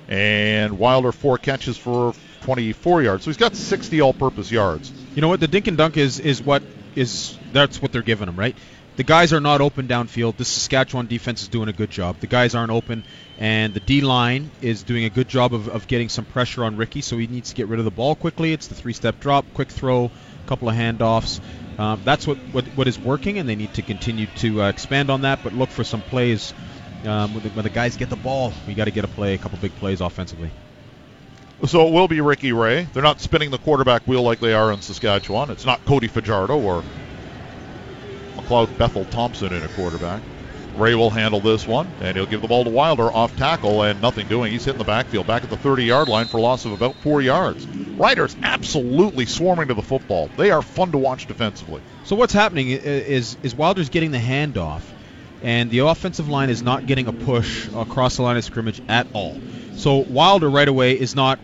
and 0.07 0.77
Wilder 0.77 1.11
four 1.11 1.37
catches 1.37 1.77
for 1.77 2.13
24 2.41 3.03
yards. 3.03 3.23
So 3.23 3.29
he's 3.29 3.37
got 3.37 3.55
60 3.55 4.01
all-purpose 4.01 4.51
yards. 4.51 4.91
You 5.15 5.21
know 5.21 5.27
what? 5.27 5.39
The 5.39 5.47
dink 5.47 5.67
and 5.67 5.77
dunk 5.77 5.97
is 5.97 6.19
is 6.19 6.41
what 6.41 6.63
is 6.95 7.37
that's 7.53 7.81
what 7.81 7.91
they're 7.91 8.01
giving 8.01 8.27
him, 8.27 8.35
right? 8.35 8.55
The 8.99 9.03
guys 9.03 9.31
are 9.31 9.39
not 9.39 9.61
open 9.61 9.87
downfield. 9.87 10.35
The 10.35 10.43
Saskatchewan 10.43 11.07
defense 11.07 11.41
is 11.41 11.47
doing 11.47 11.69
a 11.69 11.73
good 11.73 11.89
job. 11.89 12.17
The 12.19 12.27
guys 12.27 12.53
aren't 12.53 12.71
open, 12.71 13.05
and 13.37 13.73
the 13.73 13.79
D 13.79 14.01
line 14.01 14.51
is 14.61 14.83
doing 14.83 15.05
a 15.05 15.09
good 15.09 15.29
job 15.29 15.53
of, 15.53 15.69
of 15.69 15.87
getting 15.87 16.09
some 16.09 16.25
pressure 16.25 16.65
on 16.65 16.75
Ricky. 16.75 16.99
So 16.99 17.17
he 17.17 17.25
needs 17.25 17.49
to 17.51 17.55
get 17.55 17.69
rid 17.69 17.79
of 17.79 17.85
the 17.85 17.91
ball 17.91 18.15
quickly. 18.15 18.51
It's 18.51 18.67
the 18.67 18.75
three-step 18.75 19.21
drop, 19.21 19.45
quick 19.53 19.69
throw, 19.69 20.11
couple 20.47 20.67
of 20.67 20.75
handoffs. 20.75 21.39
Um, 21.77 22.01
that's 22.03 22.27
what, 22.27 22.37
what 22.51 22.65
what 22.75 22.89
is 22.89 22.99
working, 22.99 23.37
and 23.37 23.47
they 23.47 23.55
need 23.55 23.73
to 23.75 23.81
continue 23.81 24.25
to 24.37 24.63
uh, 24.63 24.69
expand 24.69 25.09
on 25.09 25.21
that. 25.21 25.43
But 25.43 25.53
look 25.53 25.69
for 25.69 25.85
some 25.85 26.01
plays 26.01 26.53
um, 27.05 27.33
when, 27.33 27.43
the, 27.43 27.49
when 27.51 27.63
the 27.63 27.69
guys 27.69 27.95
get 27.95 28.09
the 28.09 28.17
ball. 28.17 28.51
We 28.67 28.73
got 28.73 28.85
to 28.85 28.91
get 28.91 29.05
a 29.05 29.07
play, 29.07 29.33
a 29.33 29.37
couple 29.37 29.59
big 29.59 29.73
plays 29.75 30.01
offensively. 30.01 30.51
So 31.65 31.87
it 31.87 31.93
will 31.93 32.07
be 32.07 32.21
Ricky 32.21 32.53
Ray. 32.53 32.87
They're 32.93 33.03
not 33.03 33.19
spinning 33.19 33.51
the 33.51 33.57
quarterback 33.57 34.07
wheel 34.07 34.23
like 34.23 34.39
they 34.39 34.53
are 34.53 34.71
in 34.71 34.81
Saskatchewan. 34.81 35.49
It's 35.49 35.65
not 35.65 35.83
Cody 35.85 36.07
Fajardo 36.07 36.57
or 36.57 36.83
McLeod 38.35 38.77
Bethel 38.77 39.05
Thompson 39.05 39.53
in 39.53 39.61
a 39.61 39.67
quarterback. 39.69 40.21
Ray 40.75 40.95
will 40.95 41.09
handle 41.09 41.41
this 41.41 41.67
one, 41.67 41.91
and 41.99 42.15
he'll 42.15 42.25
give 42.25 42.41
the 42.41 42.47
ball 42.47 42.63
to 42.63 42.69
Wilder 42.69 43.11
off 43.11 43.35
tackle 43.35 43.83
and 43.83 44.01
nothing 44.01 44.27
doing. 44.27 44.51
He's 44.51 44.63
hitting 44.63 44.77
the 44.77 44.85
backfield 44.85 45.27
back 45.27 45.43
at 45.43 45.49
the 45.49 45.57
30 45.57 45.83
yard 45.83 46.07
line 46.07 46.27
for 46.27 46.37
a 46.37 46.41
loss 46.41 46.63
of 46.63 46.71
about 46.71 46.95
four 46.95 47.21
yards. 47.21 47.67
Riders 47.67 48.37
absolutely 48.41 49.25
swarming 49.25 49.67
to 49.67 49.73
the 49.73 49.81
football. 49.81 50.29
They 50.37 50.51
are 50.51 50.61
fun 50.61 50.93
to 50.93 50.97
watch 50.97 51.25
defensively. 51.25 51.81
So 52.05 52.15
what's 52.15 52.33
happening 52.33 52.69
is 52.69 53.35
is 53.43 53.53
Wilder's 53.53 53.89
getting 53.89 54.11
the 54.11 54.19
handoff, 54.19 54.81
and 55.43 55.69
the 55.69 55.79
offensive 55.79 56.29
line 56.29 56.49
is 56.49 56.63
not 56.63 56.85
getting 56.85 57.07
a 57.07 57.13
push 57.13 57.67
across 57.75 58.15
the 58.15 58.21
line 58.21 58.37
of 58.37 58.45
scrimmage 58.45 58.81
at 58.87 59.07
all. 59.13 59.37
So 59.79 59.99
Wilder 60.09 60.49
right 60.49 60.67
away 60.67 60.99
is 60.99 61.15
not 61.15 61.39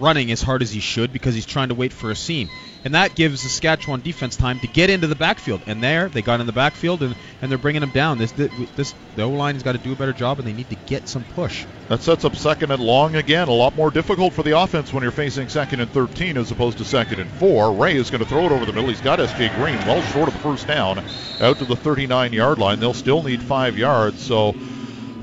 running 0.00 0.32
as 0.32 0.40
hard 0.40 0.62
as 0.62 0.70
he 0.70 0.80
should 0.80 1.12
because 1.12 1.34
he's 1.34 1.44
trying 1.44 1.68
to 1.68 1.74
wait 1.74 1.92
for 1.92 2.10
a 2.10 2.16
seam, 2.16 2.48
and 2.82 2.94
that 2.94 3.14
gives 3.14 3.42
Saskatchewan 3.42 4.00
defense 4.00 4.36
time 4.36 4.58
to 4.60 4.66
get 4.66 4.88
into 4.88 5.06
the 5.06 5.14
backfield. 5.14 5.60
And 5.66 5.82
there 5.82 6.08
they 6.08 6.22
got 6.22 6.40
in 6.40 6.46
the 6.46 6.52
backfield 6.52 7.02
and, 7.02 7.14
and 7.42 7.50
they're 7.50 7.58
bringing 7.58 7.82
him 7.82 7.90
down. 7.90 8.16
This 8.16 8.32
this 8.32 8.94
the 9.16 9.22
O 9.24 9.28
line 9.28 9.54
has 9.54 9.62
got 9.62 9.72
to 9.72 9.78
do 9.78 9.92
a 9.92 9.96
better 9.96 10.14
job, 10.14 10.38
and 10.38 10.48
they 10.48 10.54
need 10.54 10.70
to 10.70 10.76
get 10.86 11.08
some 11.08 11.24
push. 11.34 11.66
That 11.88 12.00
sets 12.00 12.24
up 12.24 12.34
second 12.36 12.70
and 12.70 12.82
long 12.82 13.16
again. 13.16 13.48
A 13.48 13.52
lot 13.52 13.76
more 13.76 13.90
difficult 13.90 14.32
for 14.32 14.42
the 14.42 14.58
offense 14.58 14.90
when 14.90 15.02
you're 15.02 15.12
facing 15.12 15.50
second 15.50 15.80
and 15.80 15.90
13 15.90 16.38
as 16.38 16.50
opposed 16.50 16.78
to 16.78 16.86
second 16.86 17.20
and 17.20 17.30
four. 17.32 17.70
Ray 17.74 17.96
is 17.96 18.08
going 18.08 18.22
to 18.22 18.28
throw 18.28 18.46
it 18.46 18.52
over 18.52 18.64
the 18.64 18.72
middle. 18.72 18.88
He's 18.88 19.02
got 19.02 19.20
S.J. 19.20 19.50
Green 19.56 19.76
well 19.86 20.00
short 20.00 20.28
of 20.28 20.32
the 20.32 20.40
first 20.40 20.66
down 20.66 21.04
out 21.40 21.58
to 21.58 21.66
the 21.66 21.76
39 21.76 22.32
yard 22.32 22.58
line. 22.58 22.80
They'll 22.80 22.94
still 22.94 23.22
need 23.22 23.42
five 23.42 23.76
yards. 23.76 24.22
So 24.22 24.54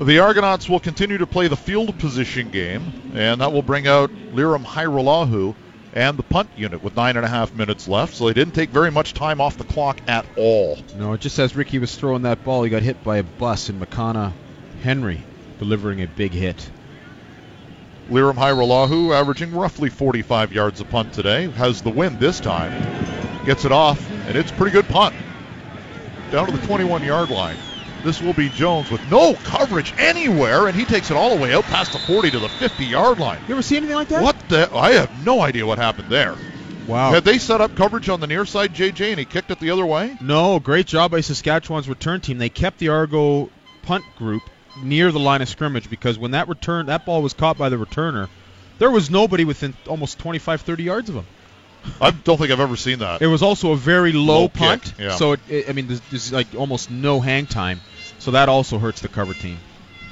the 0.04 0.20
Argonauts 0.20 0.68
will 0.68 0.80
continue 0.80 1.18
to 1.18 1.26
play 1.26 1.48
the 1.48 1.56
field 1.56 1.98
position 1.98 2.50
game, 2.50 3.12
and 3.14 3.40
that 3.40 3.52
will 3.52 3.62
bring 3.62 3.86
out 3.86 4.10
Lirim 4.10 4.64
Hajrullahu 4.64 5.54
and 5.92 6.16
the 6.16 6.22
punt 6.22 6.48
unit 6.56 6.82
with 6.82 6.96
nine 6.96 7.16
and 7.16 7.26
a 7.26 7.28
half 7.28 7.54
minutes 7.54 7.86
left. 7.86 8.14
So 8.14 8.26
they 8.26 8.32
didn't 8.32 8.54
take 8.54 8.70
very 8.70 8.90
much 8.90 9.12
time 9.12 9.40
off 9.40 9.58
the 9.58 9.64
clock 9.64 10.00
at 10.08 10.24
all. 10.36 10.78
No, 10.96 11.16
just 11.16 11.38
as 11.38 11.54
Ricky 11.54 11.78
was 11.78 11.94
throwing 11.94 12.22
that 12.22 12.44
ball, 12.44 12.62
he 12.62 12.70
got 12.70 12.82
hit 12.82 13.04
by 13.04 13.18
a 13.18 13.22
bus, 13.22 13.68
and 13.68 13.80
Makana 13.80 14.32
Henry 14.82 15.22
delivering 15.58 16.00
a 16.02 16.06
big 16.06 16.32
hit. 16.32 16.70
Lirim 18.10 18.34
Hajrullahu 18.34 19.14
averaging 19.14 19.54
roughly 19.54 19.90
45 19.90 20.52
yards 20.52 20.80
a 20.80 20.84
punt 20.84 21.12
today. 21.12 21.48
Has 21.50 21.82
the 21.82 21.90
win 21.90 22.18
this 22.18 22.40
time. 22.40 22.72
Gets 23.44 23.64
it 23.64 23.72
off, 23.72 24.10
and 24.26 24.36
it's 24.36 24.50
a 24.50 24.54
pretty 24.54 24.72
good 24.72 24.88
punt. 24.88 25.14
Down 26.30 26.46
to 26.46 26.56
the 26.56 26.66
21 26.66 27.04
yard 27.04 27.30
line. 27.30 27.56
This 28.04 28.20
will 28.20 28.32
be 28.32 28.48
Jones 28.48 28.90
with 28.90 29.00
no 29.10 29.34
coverage 29.44 29.94
anywhere, 29.96 30.66
and 30.66 30.76
he 30.76 30.84
takes 30.84 31.10
it 31.10 31.16
all 31.16 31.34
the 31.36 31.40
way 31.40 31.54
out 31.54 31.64
past 31.64 31.92
the 31.92 31.98
40 32.00 32.32
to 32.32 32.38
the 32.40 32.48
50 32.48 32.84
yard 32.84 33.20
line. 33.20 33.40
You 33.46 33.54
ever 33.54 33.62
see 33.62 33.76
anything 33.76 33.94
like 33.94 34.08
that? 34.08 34.22
What 34.22 34.36
the? 34.48 34.68
I 34.74 34.92
have 34.92 35.24
no 35.24 35.40
idea 35.40 35.64
what 35.64 35.78
happened 35.78 36.08
there. 36.08 36.34
Wow. 36.88 37.12
Had 37.12 37.24
they 37.24 37.38
set 37.38 37.60
up 37.60 37.76
coverage 37.76 38.08
on 38.08 38.18
the 38.18 38.26
near 38.26 38.44
side, 38.44 38.74
JJ, 38.74 39.10
and 39.10 39.18
he 39.18 39.24
kicked 39.24 39.52
it 39.52 39.60
the 39.60 39.70
other 39.70 39.86
way? 39.86 40.16
No, 40.20 40.58
great 40.58 40.86
job 40.86 41.12
by 41.12 41.20
Saskatchewan's 41.20 41.88
return 41.88 42.20
team. 42.20 42.38
They 42.38 42.48
kept 42.48 42.78
the 42.78 42.88
Argo 42.88 43.50
punt 43.82 44.04
group 44.16 44.42
near 44.82 45.12
the 45.12 45.20
line 45.20 45.42
of 45.42 45.48
scrimmage 45.48 45.88
because 45.88 46.18
when 46.18 46.32
that 46.32 46.48
return 46.48 46.86
that 46.86 47.06
ball 47.06 47.22
was 47.22 47.34
caught 47.34 47.56
by 47.56 47.68
the 47.68 47.76
returner, 47.76 48.28
there 48.78 48.90
was 48.90 49.10
nobody 49.10 49.44
within 49.44 49.74
almost 49.86 50.18
25 50.18 50.62
30 50.62 50.82
yards 50.82 51.08
of 51.08 51.14
him. 51.16 51.26
I 52.00 52.10
don't 52.12 52.38
think 52.38 52.50
I've 52.50 52.60
ever 52.60 52.76
seen 52.76 53.00
that. 53.00 53.22
It 53.22 53.26
was 53.26 53.42
also 53.42 53.72
a 53.72 53.76
very 53.76 54.12
low, 54.12 54.42
Low 54.42 54.48
punt, 54.48 54.94
yeah. 54.98 55.16
so 55.16 55.32
it, 55.32 55.40
it, 55.48 55.68
I 55.68 55.72
mean 55.72 55.88
there's, 55.88 56.00
there's 56.10 56.32
like 56.32 56.54
almost 56.56 56.90
no 56.90 57.20
hang 57.20 57.46
time. 57.46 57.80
So 58.22 58.30
that 58.30 58.48
also 58.48 58.78
hurts 58.78 59.00
the 59.00 59.08
cover 59.08 59.34
team. 59.34 59.58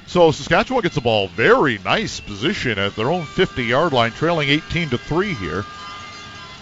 So 0.09 0.33
Saskatchewan 0.33 0.83
gets 0.83 0.97
the 0.97 1.01
ball 1.01 1.29
very 1.29 1.79
nice 1.85 2.19
position 2.19 2.77
at 2.77 2.97
their 2.97 3.09
own 3.09 3.25
50 3.25 3.63
yard 3.63 3.93
line, 3.93 4.11
trailing 4.11 4.49
18 4.49 4.91
to 4.91 4.99
3 4.99 5.33
here. 5.35 5.65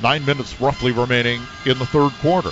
Nine 0.03 0.27
minutes 0.27 0.61
roughly 0.61 0.93
remaining 0.93 1.41
in 1.65 1.79
the 1.79 1.87
third 1.87 2.13
quarter. 2.21 2.51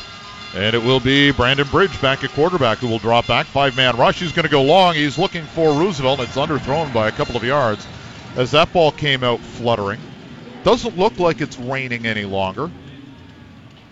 And 0.54 0.74
it 0.74 0.82
will 0.82 0.98
be 0.98 1.30
Brandon 1.30 1.68
Bridge 1.68 2.00
back 2.00 2.24
at 2.24 2.30
quarterback 2.30 2.78
who 2.78 2.88
will 2.88 2.98
drop 2.98 3.26
back. 3.26 3.44
Five 3.44 3.76
man 3.76 3.98
rush. 3.98 4.20
He's 4.20 4.32
going 4.32 4.46
to 4.46 4.50
go 4.50 4.62
long. 4.62 4.94
He's 4.94 5.18
looking 5.18 5.44
for 5.44 5.78
Roosevelt. 5.78 6.20
It's 6.20 6.36
underthrown 6.36 6.90
by 6.94 7.08
a 7.08 7.12
couple 7.12 7.36
of 7.36 7.44
yards 7.44 7.86
as 8.34 8.52
that 8.52 8.72
ball 8.72 8.92
came 8.92 9.22
out 9.22 9.40
fluttering. 9.40 10.00
Doesn't 10.64 10.96
look 10.96 11.18
like 11.18 11.42
it's 11.42 11.58
raining 11.58 12.06
any 12.06 12.24
longer. 12.24 12.70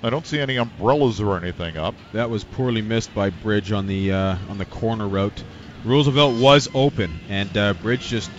I 0.05 0.11
don't 0.11 0.27
see 0.27 0.39
any 0.39 0.57
umbrellas 0.57 1.19
or 1.19 1.39
anything 1.39 1.79
up. 1.79 1.95
That 2.13 2.29
was 2.29 2.45
poorly 2.45 2.83
missed 2.83 3.15
by 3.15 3.31
Bridge 3.31 3.73
on 3.73 3.87
the 3.87 4.13
uh, 4.13 4.37
on 4.51 4.59
the 4.59 4.67
corner 4.67 5.09
route. 5.09 5.43
Roosevelt 5.83 6.41
was 6.43 6.69
open, 6.75 7.11
and 7.31 7.57
uh, 7.57 7.73
Bridge 7.73 8.09
just 8.09 8.31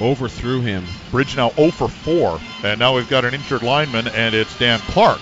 overthrew 0.00 0.60
him. 0.60 0.84
Bridge 1.12 1.36
now 1.36 1.50
0 1.50 1.70
for 1.70 1.88
4, 1.88 2.40
and 2.64 2.80
now 2.80 2.96
we've 2.96 3.08
got 3.08 3.24
an 3.24 3.32
injured 3.32 3.62
lineman, 3.62 4.08
and 4.08 4.34
it's 4.34 4.58
Dan 4.58 4.80
Clark, 4.80 5.20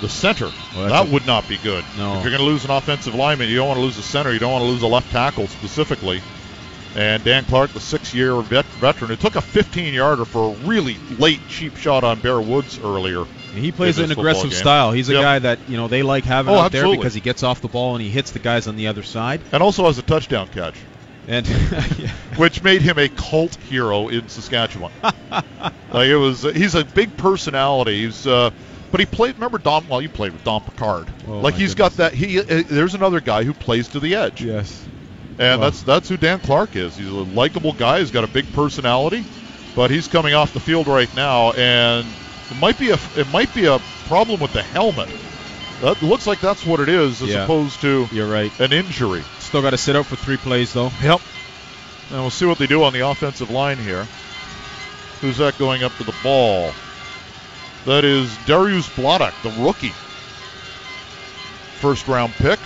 the 0.00 0.08
center. 0.08 0.50
Well, 0.76 0.88
that 0.88 1.08
a- 1.08 1.12
would 1.12 1.26
not 1.26 1.48
be 1.48 1.56
good. 1.58 1.84
No. 1.98 2.18
If 2.18 2.22
you're 2.22 2.30
going 2.30 2.38
to 2.38 2.44
lose 2.44 2.64
an 2.64 2.70
offensive 2.70 3.16
lineman, 3.16 3.48
you 3.48 3.56
don't 3.56 3.66
want 3.66 3.78
to 3.78 3.84
lose 3.84 3.98
a 3.98 4.02
center. 4.02 4.32
You 4.32 4.38
don't 4.38 4.52
want 4.52 4.62
to 4.62 4.70
lose 4.70 4.82
a 4.82 4.86
left 4.86 5.10
tackle 5.10 5.48
specifically. 5.48 6.20
And 6.94 7.24
Dan 7.24 7.44
Clark, 7.46 7.70
the 7.72 7.80
six-year 7.80 8.40
vet- 8.42 8.64
veteran, 8.66 9.10
who 9.10 9.16
took 9.16 9.34
a 9.34 9.40
15-yarder 9.40 10.24
for 10.24 10.52
a 10.54 10.68
really 10.68 10.96
late 11.18 11.40
cheap 11.48 11.76
shot 11.76 12.04
on 12.04 12.20
Bear 12.20 12.40
Woods 12.40 12.78
earlier. 12.78 13.24
And 13.54 13.64
he 13.64 13.70
plays 13.72 13.98
in 13.98 14.06
an 14.06 14.10
aggressive 14.12 14.50
game. 14.50 14.58
style. 14.58 14.90
He's 14.92 15.08
a 15.08 15.12
Yep. 15.12 15.22
guy 15.22 15.38
that 15.40 15.58
you 15.68 15.76
know 15.76 15.86
they 15.88 16.02
like 16.02 16.24
having 16.24 16.52
Oh, 16.54 16.58
out 16.58 16.72
there 16.72 16.90
because 16.90 17.14
he 17.14 17.20
gets 17.20 17.42
off 17.42 17.60
the 17.60 17.68
ball 17.68 17.94
and 17.94 18.02
he 18.02 18.10
hits 18.10 18.32
the 18.32 18.38
guys 18.40 18.66
on 18.66 18.74
the 18.76 18.88
other 18.88 19.02
side. 19.02 19.44
And 19.52 19.62
also 19.62 19.84
has 19.86 19.96
a 19.98 20.02
touchdown 20.02 20.48
catch, 20.48 20.76
And 21.28 21.46
yeah. 21.98 22.08
which 22.36 22.62
made 22.62 22.82
him 22.82 22.98
a 22.98 23.08
cult 23.08 23.54
hero 23.62 24.08
in 24.08 24.28
Saskatchewan. 24.28 24.90
like 25.30 26.08
it 26.08 26.16
was, 26.16 26.42
he's 26.42 26.74
a 26.74 26.84
big 26.84 27.16
personality. 27.16 28.04
He's, 28.06 28.26
uh, 28.26 28.50
but 28.90 29.00
he 29.00 29.06
played. 29.06 29.36
Remember 29.36 29.58
Dom? 29.58 29.86
Well, 29.88 30.02
you 30.02 30.08
played 30.08 30.32
with 30.32 30.42
Dom 30.44 30.62
Picard. 30.62 31.14
Oh, 31.26 31.40
like 31.40 31.54
he's 31.54 31.74
got 31.74 31.92
that. 31.98 32.12
He 32.14 32.40
uh, 32.40 32.62
there's 32.68 32.94
another 32.94 33.20
guy 33.20 33.44
who 33.44 33.54
plays 33.54 33.88
to 33.88 34.00
the 34.00 34.14
edge, 34.16 34.40
yes, 34.42 34.88
and 35.38 35.60
Wow. 35.60 35.66
that's 35.66 35.82
that's 35.82 36.08
who 36.08 36.16
Dan 36.16 36.40
Clark 36.40 36.76
is. 36.76 36.96
He's 36.96 37.08
a 37.08 37.12
likable 37.14 37.72
guy. 37.72 38.00
He's 38.00 38.10
got 38.12 38.22
a 38.24 38.28
big 38.28 38.52
personality, 38.52 39.26
but 39.74 39.90
he's 39.90 40.06
coming 40.08 40.34
off 40.34 40.52
the 40.52 40.60
field 40.60 40.86
right 40.88 41.12
now, 41.12 41.50
and 41.52 42.16
it 42.50 42.56
might 42.58 42.78
be 42.78 42.90
a 42.90 42.98
it 43.16 43.28
might 43.32 43.52
be 43.54 43.66
a 43.66 43.78
problem 44.06 44.40
with 44.40 44.52
the 44.52 44.62
helmet. 44.62 45.08
That 45.80 46.00
looks 46.02 46.26
like 46.26 46.40
that's 46.40 46.64
what 46.64 46.80
it 46.80 46.88
is, 46.88 47.20
as 47.22 47.28
Yeah. 47.30 47.44
opposed 47.44 47.80
to 47.80 48.08
you're 48.12 48.28
right. 48.28 48.52
an 48.60 48.72
injury. 48.72 49.22
Still 49.40 49.62
got 49.62 49.70
to 49.70 49.78
sit 49.78 49.96
out 49.96 50.06
for 50.06 50.16
three 50.16 50.36
plays 50.36 50.72
though. 50.72 50.90
Yep. 51.02 51.20
And 52.10 52.20
we'll 52.20 52.30
see 52.30 52.46
what 52.46 52.58
they 52.58 52.66
do 52.66 52.84
on 52.84 52.92
the 52.92 53.00
offensive 53.00 53.50
line 53.50 53.78
here. 53.78 54.06
Who's 55.20 55.38
that 55.38 55.56
going 55.58 55.82
up 55.82 55.94
to 55.96 56.04
the 56.04 56.14
ball? 56.22 56.72
That 57.86 58.04
is 58.04 58.28
Dariusz 58.46 58.88
Bladek, 58.94 59.32
the 59.42 59.50
rookie. 59.62 59.92
First 61.80 62.06
round 62.08 62.32
pick. 62.34 62.58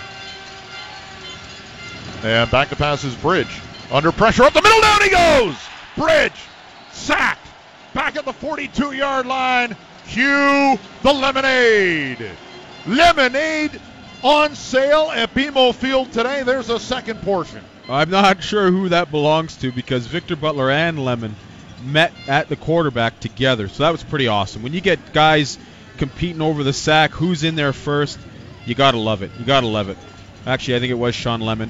And 2.23 2.49
back 2.51 2.69
to 2.69 2.75
pass 2.75 3.03
is 3.03 3.15
Bridge. 3.15 3.59
Under 3.91 4.11
pressure 4.11 4.43
up 4.43 4.53
the 4.53 4.61
middle, 4.61 4.81
down 4.81 5.01
he 5.01 5.09
goes! 5.09 5.55
Bridge! 5.97 6.33
Sacked! 6.91 7.38
Back 7.99 8.15
at 8.15 8.23
the 8.23 8.31
42 8.31 8.93
yard 8.93 9.25
line. 9.25 9.75
Cue 10.07 10.79
the 11.03 11.11
lemonade. 11.13 12.31
Lemonade 12.87 13.81
on 14.23 14.55
sale 14.55 15.11
at 15.13 15.33
BMO 15.33 15.75
Field 15.75 16.09
today. 16.13 16.43
There's 16.43 16.69
a 16.69 16.79
second 16.79 17.21
portion. 17.23 17.61
I'm 17.89 18.09
not 18.09 18.41
sure 18.41 18.71
who 18.71 18.87
that 18.87 19.11
belongs 19.11 19.57
to 19.57 19.73
because 19.73 20.07
Victor 20.07 20.37
Butler 20.37 20.71
and 20.71 21.03
Lemon 21.03 21.35
met 21.83 22.13
at 22.29 22.47
the 22.47 22.55
quarterback 22.55 23.19
together. 23.19 23.67
So 23.67 23.83
that 23.83 23.91
was 23.91 24.01
pretty 24.01 24.29
awesome. 24.29 24.63
When 24.63 24.71
you 24.71 24.79
get 24.79 25.11
guys 25.11 25.57
competing 25.97 26.41
over 26.41 26.63
the 26.63 26.71
sack, 26.71 27.11
who's 27.11 27.43
in 27.43 27.57
there 27.57 27.73
first, 27.73 28.17
you 28.65 28.75
got 28.75 28.91
to 28.91 28.97
love 28.97 29.23
it. 29.23 29.31
You 29.37 29.43
got 29.43 29.59
to 29.59 29.67
love 29.67 29.89
it. 29.89 29.97
Actually, 30.47 30.77
I 30.77 30.79
think 30.79 30.91
it 30.91 30.93
was 30.93 31.15
Shawn 31.15 31.41
Lemon. 31.41 31.69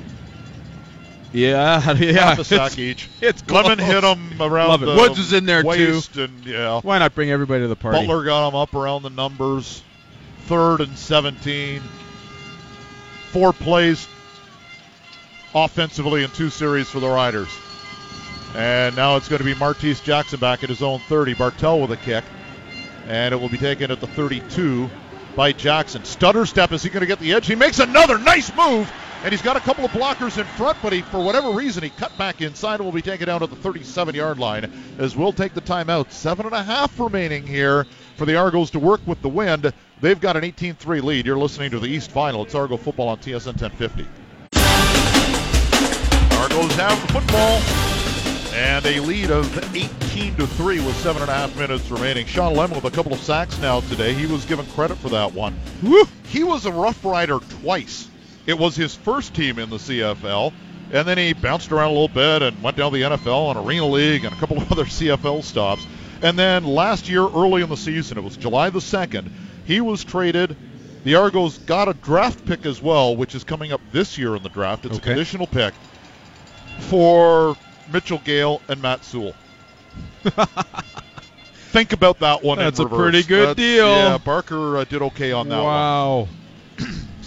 Yeah, 1.31 1.91
yeah. 1.97 2.11
half 2.13 2.39
a 2.39 2.43
sack 2.43 2.71
it's- 2.73 2.79
each. 2.79 3.09
It's 3.21 3.47
Lemon 3.49 3.77
close. 3.77 3.87
hit 3.91 4.03
him 4.03 4.41
around 4.41 4.69
Love 4.69 4.83
it. 4.83 4.85
the 4.87 4.95
Woods 4.95 5.19
is 5.19 5.33
in 5.33 5.45
there, 5.45 5.61
too. 5.63 6.01
and 6.17 6.45
yeah. 6.45 6.79
Why 6.81 6.97
not 6.99 7.13
bring 7.15 7.29
everybody 7.31 7.61
to 7.63 7.67
the 7.67 7.75
party? 7.75 7.99
Butler 7.99 8.23
got 8.25 8.47
him 8.49 8.55
up 8.55 8.73
around 8.73 9.03
the 9.03 9.09
numbers. 9.09 9.83
Third 10.45 10.81
and 10.81 10.97
17. 10.97 11.81
Four 13.31 13.53
plays 13.53 14.07
offensively 15.53 16.23
in 16.23 16.29
two 16.31 16.49
series 16.49 16.89
for 16.89 16.99
the 16.99 17.07
Riders. 17.09 17.49
And 18.55 18.95
now 18.95 19.15
it's 19.17 19.27
going 19.27 19.39
to 19.39 19.45
be 19.45 19.53
Martese 19.53 20.03
Jackson 20.03 20.39
back 20.39 20.63
at 20.63 20.69
his 20.69 20.81
own 20.81 20.99
30. 21.01 21.35
Bartel 21.35 21.81
with 21.81 21.91
a 21.91 21.97
kick. 21.97 22.23
And 23.07 23.33
it 23.33 23.37
will 23.39 23.49
be 23.49 23.57
taken 23.57 23.91
at 23.91 23.99
the 23.99 24.07
32 24.07 24.89
by 25.35 25.51
Jackson. 25.51 26.03
Stutter 26.03 26.45
step. 26.47 26.71
Is 26.71 26.81
he 26.81 26.89
going 26.89 27.01
to 27.01 27.07
get 27.07 27.19
the 27.19 27.33
edge? 27.33 27.45
He 27.45 27.55
makes 27.55 27.77
another 27.79 28.17
nice 28.17 28.51
move. 28.55 28.91
And 29.21 29.33
he's 29.33 29.41
got 29.41 29.57
a 29.57 29.59
couple 29.59 29.83
of 29.83 29.91
blockers 29.91 30.37
in 30.37 30.45
front, 30.45 30.77
but 30.81 30.93
he, 30.93 31.01
for 31.01 31.21
whatever 31.21 31.49
reason, 31.49 31.83
he 31.83 31.89
cut 31.89 32.17
back 32.17 32.41
inside 32.41 32.75
and 32.75 32.85
will 32.85 32.93
be 32.93 33.01
taken 33.01 33.27
down 33.27 33.43
at 33.43 33.49
the 33.49 33.55
37 33.57 34.15
yard 34.15 34.39
line 34.39 34.71
as 34.97 35.17
we'll 35.17 35.33
take 35.33 35.53
the 35.53 35.61
timeout. 35.61 36.09
Seven 36.09 36.45
and 36.45 36.55
a 36.55 36.63
half 36.63 36.97
remaining 36.97 37.45
here 37.45 37.85
for 38.15 38.25
the 38.25 38.37
Argos 38.37 38.69
to 38.71 38.79
work 38.79 39.01
with 39.05 39.21
the 39.21 39.27
wind. 39.27 39.73
They've 39.99 40.19
got 40.19 40.37
an 40.37 40.45
18 40.45 40.75
3 40.75 41.01
lead. 41.01 41.25
You're 41.25 41.37
listening 41.37 41.69
to 41.71 41.79
the 41.79 41.87
East 41.87 42.11
Final. 42.11 42.43
It's 42.43 42.55
Argo 42.55 42.77
football 42.77 43.09
on 43.09 43.17
TSN 43.17 43.59
1050. 43.59 44.07
Argos 46.37 46.75
have 46.75 47.01
the 47.05 47.13
football 47.13 47.59
and 48.55 48.85
a 48.85 49.01
lead 49.01 49.31
of 49.31 49.75
18 49.75 50.35
to 50.37 50.47
3 50.47 50.79
with 50.79 50.95
seven 50.97 51.21
and 51.21 51.29
a 51.29 51.33
half 51.33 51.55
minutes 51.57 51.91
remaining. 51.91 52.25
Shawn 52.25 52.55
Lemon 52.55 52.75
with 52.81 52.85
a 52.85 52.95
couple 52.95 53.11
of 53.11 53.19
sacks 53.19 53.59
now 53.59 53.81
today. 53.81 54.13
He 54.13 54.25
was 54.25 54.45
given 54.45 54.65
credit 54.67 54.97
for 54.97 55.09
that 55.09 55.33
one. 55.33 55.59
Woo! 55.83 56.05
He 56.23 56.45
was 56.45 56.65
a 56.65 56.71
Rough 56.71 57.03
Rider 57.03 57.39
twice 57.61 58.07
It 58.45 58.57
was 58.57 58.75
his 58.75 58.95
first 58.95 59.33
team 59.33 59.59
in 59.59 59.69
the 59.69 59.77
CFL, 59.77 60.53
and 60.91 61.07
then 61.07 61.17
he 61.17 61.33
bounced 61.33 61.71
around 61.71 61.87
a 61.89 61.93
little 61.93 62.07
bit 62.07 62.41
and 62.41 62.61
went 62.63 62.77
down 62.77 62.91
to 62.91 62.97
the 62.97 63.03
NFL 63.03 63.55
and 63.55 63.67
Arena 63.67 63.85
League 63.87 64.23
and 64.25 64.33
a 64.33 64.37
couple 64.37 64.57
of 64.61 64.71
other 64.71 64.85
CFL 64.85 65.43
stops. 65.43 65.85
And 66.21 66.37
then 66.37 66.63
last 66.65 67.07
year, 67.07 67.21
early 67.27 67.61
in 67.61 67.69
the 67.69 67.77
season, 67.77 68.17
it 68.17 68.23
was 68.23 68.35
July 68.37 68.69
the 68.69 68.79
2nd, 68.79 69.29
he 69.65 69.81
was 69.81 70.03
traded. 70.03 70.55
The 71.05 71.15
Argos 71.15 71.59
got 71.59 71.87
a 71.87 71.93
draft 71.93 72.45
pick 72.45 72.65
as 72.65 72.81
well, 72.81 73.15
which 73.15 73.33
is 73.35 73.43
coming 73.45 73.71
up 73.71 73.79
this 73.93 74.17
year 74.17 74.35
in 74.35 74.43
the 74.43 74.49
draft. 74.49 74.85
It's 74.85 74.97
Okay. 74.97 75.11
a 75.11 75.13
conditional 75.13 75.47
pick 75.47 75.73
for 76.79 77.55
Mitchell 77.93 78.21
Gale 78.25 78.61
and 78.67 78.81
Matt 78.81 79.05
Sewell. 79.05 79.33
Think 81.71 81.93
about 81.93 82.19
that 82.19 82.43
one. 82.43 82.57
in 82.59 82.65
That's 82.65 82.79
a 82.79 82.85
pretty 82.85 83.23
good 83.23 83.49
That's- 83.49 83.55
deal. 83.55 83.87
Yeah, 83.87 84.17
Barker 84.17 84.77
uh, 84.77 84.83
did 84.85 85.01
okay 85.03 85.31
on 85.31 85.47
that 85.49 85.55
one. 85.57 85.65
wow, 85.65 86.27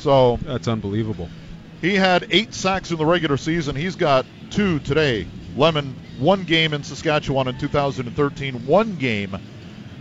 So 0.03 0.37
that's 0.43 0.67
unbelievable. 0.67 1.29
he 1.81 1.95
had 1.95 2.27
eight 2.31 2.55
sacks 2.55 2.91
in 2.91 2.99
the 2.99 3.07
regular 3.07 3.37
season. 3.37 3.77
He's 3.77 3.95
got 3.95 4.27
two 4.51 4.81
today. 4.81 5.29
Lemon, 5.57 5.95
one 6.19 6.43
game 6.43 6.75
in 6.75 6.83
Saskatchewan 6.83 7.47
in 7.47 7.57
2013, 7.57 8.67
one 8.67 8.97
game 8.97 9.37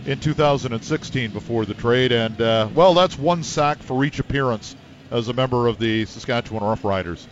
in 0.04 0.18
2016 0.18 1.30
before 1.30 1.64
the 1.66 1.74
trade. 1.74 2.10
And, 2.10 2.40
uh, 2.40 2.68
well, 2.74 2.94
that's 2.94 3.16
one 3.16 3.44
sack 3.44 3.78
for 3.78 4.04
each 4.04 4.18
appearance 4.18 4.74
as 5.12 5.28
a 5.28 5.32
member 5.32 5.68
of 5.68 5.78
the 5.78 6.04
Saskatchewan 6.06 6.64
Roughriders. 6.64 7.28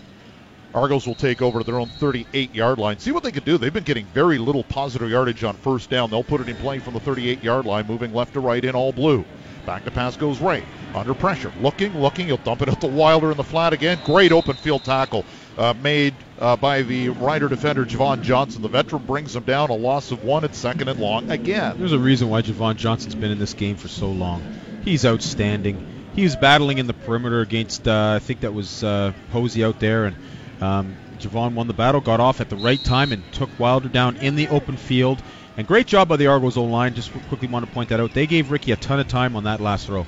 Argos 0.73 1.09
will 1.09 1.17
take 1.17 1.43
over 1.43 1.59
to 1.59 1.65
their 1.65 1.81
own 1.81 1.89
38 1.89 2.55
yard 2.55 2.79
line. 2.79 3.01
See 3.01 3.11
what 3.11 3.25
they 3.25 3.33
can 3.33 3.43
do. 3.43 3.59
They've 3.59 3.73
been 3.73 3.83
getting 3.83 4.07
very 4.15 4.39
little 4.39 4.63
positive 4.63 5.11
yardage 5.11 5.43
on 5.43 5.57
first 5.57 5.91
down. 5.91 6.09
They'll 6.09 6.23
put 6.23 6.41
it 6.41 6.49
in 6.49 6.55
play 6.57 6.79
from 6.79 6.95
the 6.95 7.01
38 7.01 7.43
yard 7.43 7.67
line, 7.67 7.89
moving 7.89 8.15
left 8.15 8.35
to 8.35 8.41
right 8.41 8.65
in 8.65 8.77
all 8.77 8.93
blue. 8.93 9.25
Back 9.71 9.85
to 9.85 9.93
pass 9.93 10.17
goes 10.17 10.41
right. 10.41 10.65
Under 10.97 11.15
pressure. 11.15 11.53
Looking, 11.61 11.97
looking. 11.97 12.27
He'll 12.27 12.39
dump 12.39 12.61
it 12.61 12.69
out 12.69 12.81
to 12.81 12.89
Wilder 12.89 13.31
in 13.31 13.37
the 13.37 13.45
flat 13.45 13.73
again. 13.73 14.01
Great 14.05 14.33
open 14.33 14.57
field 14.57 14.83
tackle 14.83 15.25
uh, 15.57 15.75
made 15.81 16.13
uh, 16.41 16.57
by 16.57 16.83
the 16.83 17.11
Rider 17.11 17.49
defender 17.49 17.85
Jovon 17.85 18.23
Johnson. 18.23 18.63
The 18.63 18.69
veteran 18.69 19.05
brings 19.05 19.37
him 19.37 19.45
down. 19.45 19.71
A 19.71 19.75
loss 19.75 20.11
of 20.11 20.25
one. 20.25 20.43
It's 20.43 20.59
second 20.59 20.89
and 20.89 20.99
long 20.99 21.31
again. 21.31 21.79
There's 21.79 21.93
a 21.93 22.01
reason 22.01 22.29
why 22.29 22.43
Jovon 22.43 22.75
Johnson's 22.75 23.15
been 23.15 23.31
in 23.31 23.39
this 23.39 23.55
game 23.55 23.77
for 23.77 23.87
so 23.87 24.11
long. 24.11 24.43
He's 24.85 25.07
outstanding. 25.07 25.87
He 26.17 26.25
was 26.25 26.35
battling 26.35 26.79
in 26.79 26.89
the 26.89 26.93
perimeter 26.93 27.41
against, 27.41 27.87
uh, 27.87 28.15
I 28.17 28.19
think 28.19 28.41
that 28.41 28.53
was 28.53 28.83
uh, 28.83 29.13
Posey 29.31 29.63
out 29.63 29.79
there, 29.79 30.07
and 30.07 30.17
um, 30.61 30.97
Jovon 31.21 31.55
won 31.55 31.69
the 31.69 31.75
battle, 31.75 32.01
got 32.01 32.19
off 32.19 32.41
at 32.41 32.51
the 32.51 32.57
right 32.57 32.83
time, 32.83 33.13
and 33.13 33.23
took 33.33 33.51
Wilder 33.61 33.89
down 33.89 34.17
in 34.17 34.35
the 34.35 34.49
open 34.49 34.77
field. 34.77 35.23
And 35.57 35.67
great 35.67 35.87
job 35.87 36.09
by 36.09 36.17
the 36.17 36.29
Argos 36.29 36.57
O 36.57 36.65
line. 36.65 36.95
Just 36.95 37.13
quickly 37.29 37.49
want 37.49 37.67
to 37.67 37.73
point 37.73 37.89
that 37.91 38.01
out. 38.01 38.15
They 38.15 38.27
gave 38.27 38.51
Ricky 38.51 38.73
a 38.73 38.77
ton 38.77 39.01
of 39.01 39.09
time 39.09 39.37
on 39.37 39.45
that 39.45 39.61
last 39.61 39.87
throw. 39.87 40.07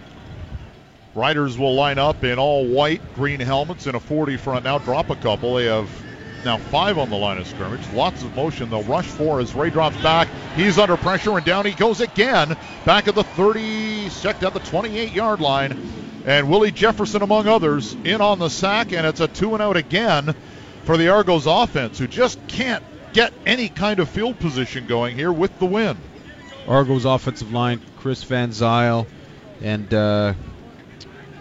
Riders 1.14 1.58
will 1.58 1.74
line 1.74 1.98
up 1.98 2.24
in 2.24 2.38
all 2.38 2.66
white, 2.66 3.14
green 3.14 3.40
helmets 3.40 3.86
in 3.86 3.94
a 3.94 4.00
40 4.00 4.38
front. 4.38 4.64
Now 4.64 4.78
drop 4.78 5.10
a 5.10 5.16
couple. 5.16 5.56
They 5.56 5.66
have 5.66 5.90
now 6.44 6.56
five 6.56 6.96
on 6.96 7.10
the 7.10 7.16
line 7.16 7.38
of 7.38 7.46
scrimmage. 7.46 7.86
Lots 7.92 8.22
of 8.22 8.34
motion. 8.34 8.70
They'll 8.70 8.82
rush 8.84 9.06
four 9.06 9.40
as 9.40 9.54
Ray 9.54 9.70
drops 9.70 10.00
back. 10.02 10.28
He's 10.56 10.78
under 10.78 10.96
pressure 10.96 11.36
and 11.36 11.44
down 11.44 11.66
he 11.66 11.72
goes 11.72 12.00
again. 12.00 12.56
Back 12.86 13.08
at 13.08 13.14
the 13.14 13.24
30, 13.24 14.08
checked 14.08 14.42
at 14.42 14.54
the 14.54 14.60
28 14.60 15.12
yard 15.12 15.40
line. 15.40 15.90
And 16.24 16.48
Willie 16.48 16.70
Jefferson, 16.70 17.22
among 17.22 17.46
others, 17.46 17.94
in 18.04 18.20
on 18.20 18.38
the 18.38 18.48
sack. 18.48 18.92
And 18.92 19.06
it's 19.06 19.20
a 19.20 19.28
two 19.28 19.52
and 19.54 19.62
out 19.62 19.76
again 19.76 20.34
for 20.84 20.96
the 20.96 21.10
Argos 21.10 21.46
offense, 21.46 21.98
who 21.98 22.06
just 22.06 22.44
can't 22.48 22.82
get 23.12 23.32
any 23.46 23.68
kind 23.68 24.00
of 24.00 24.08
field 24.08 24.38
position 24.38 24.86
going 24.86 25.16
here 25.16 25.32
with 25.32 25.58
the 25.58 25.66
win. 25.66 25.96
Argos 26.66 27.04
offensive 27.04 27.52
line, 27.52 27.80
Chris 27.98 28.22
Van 28.24 28.50
Zyl 28.50 29.06
and 29.60 29.92
uh, 29.92 30.34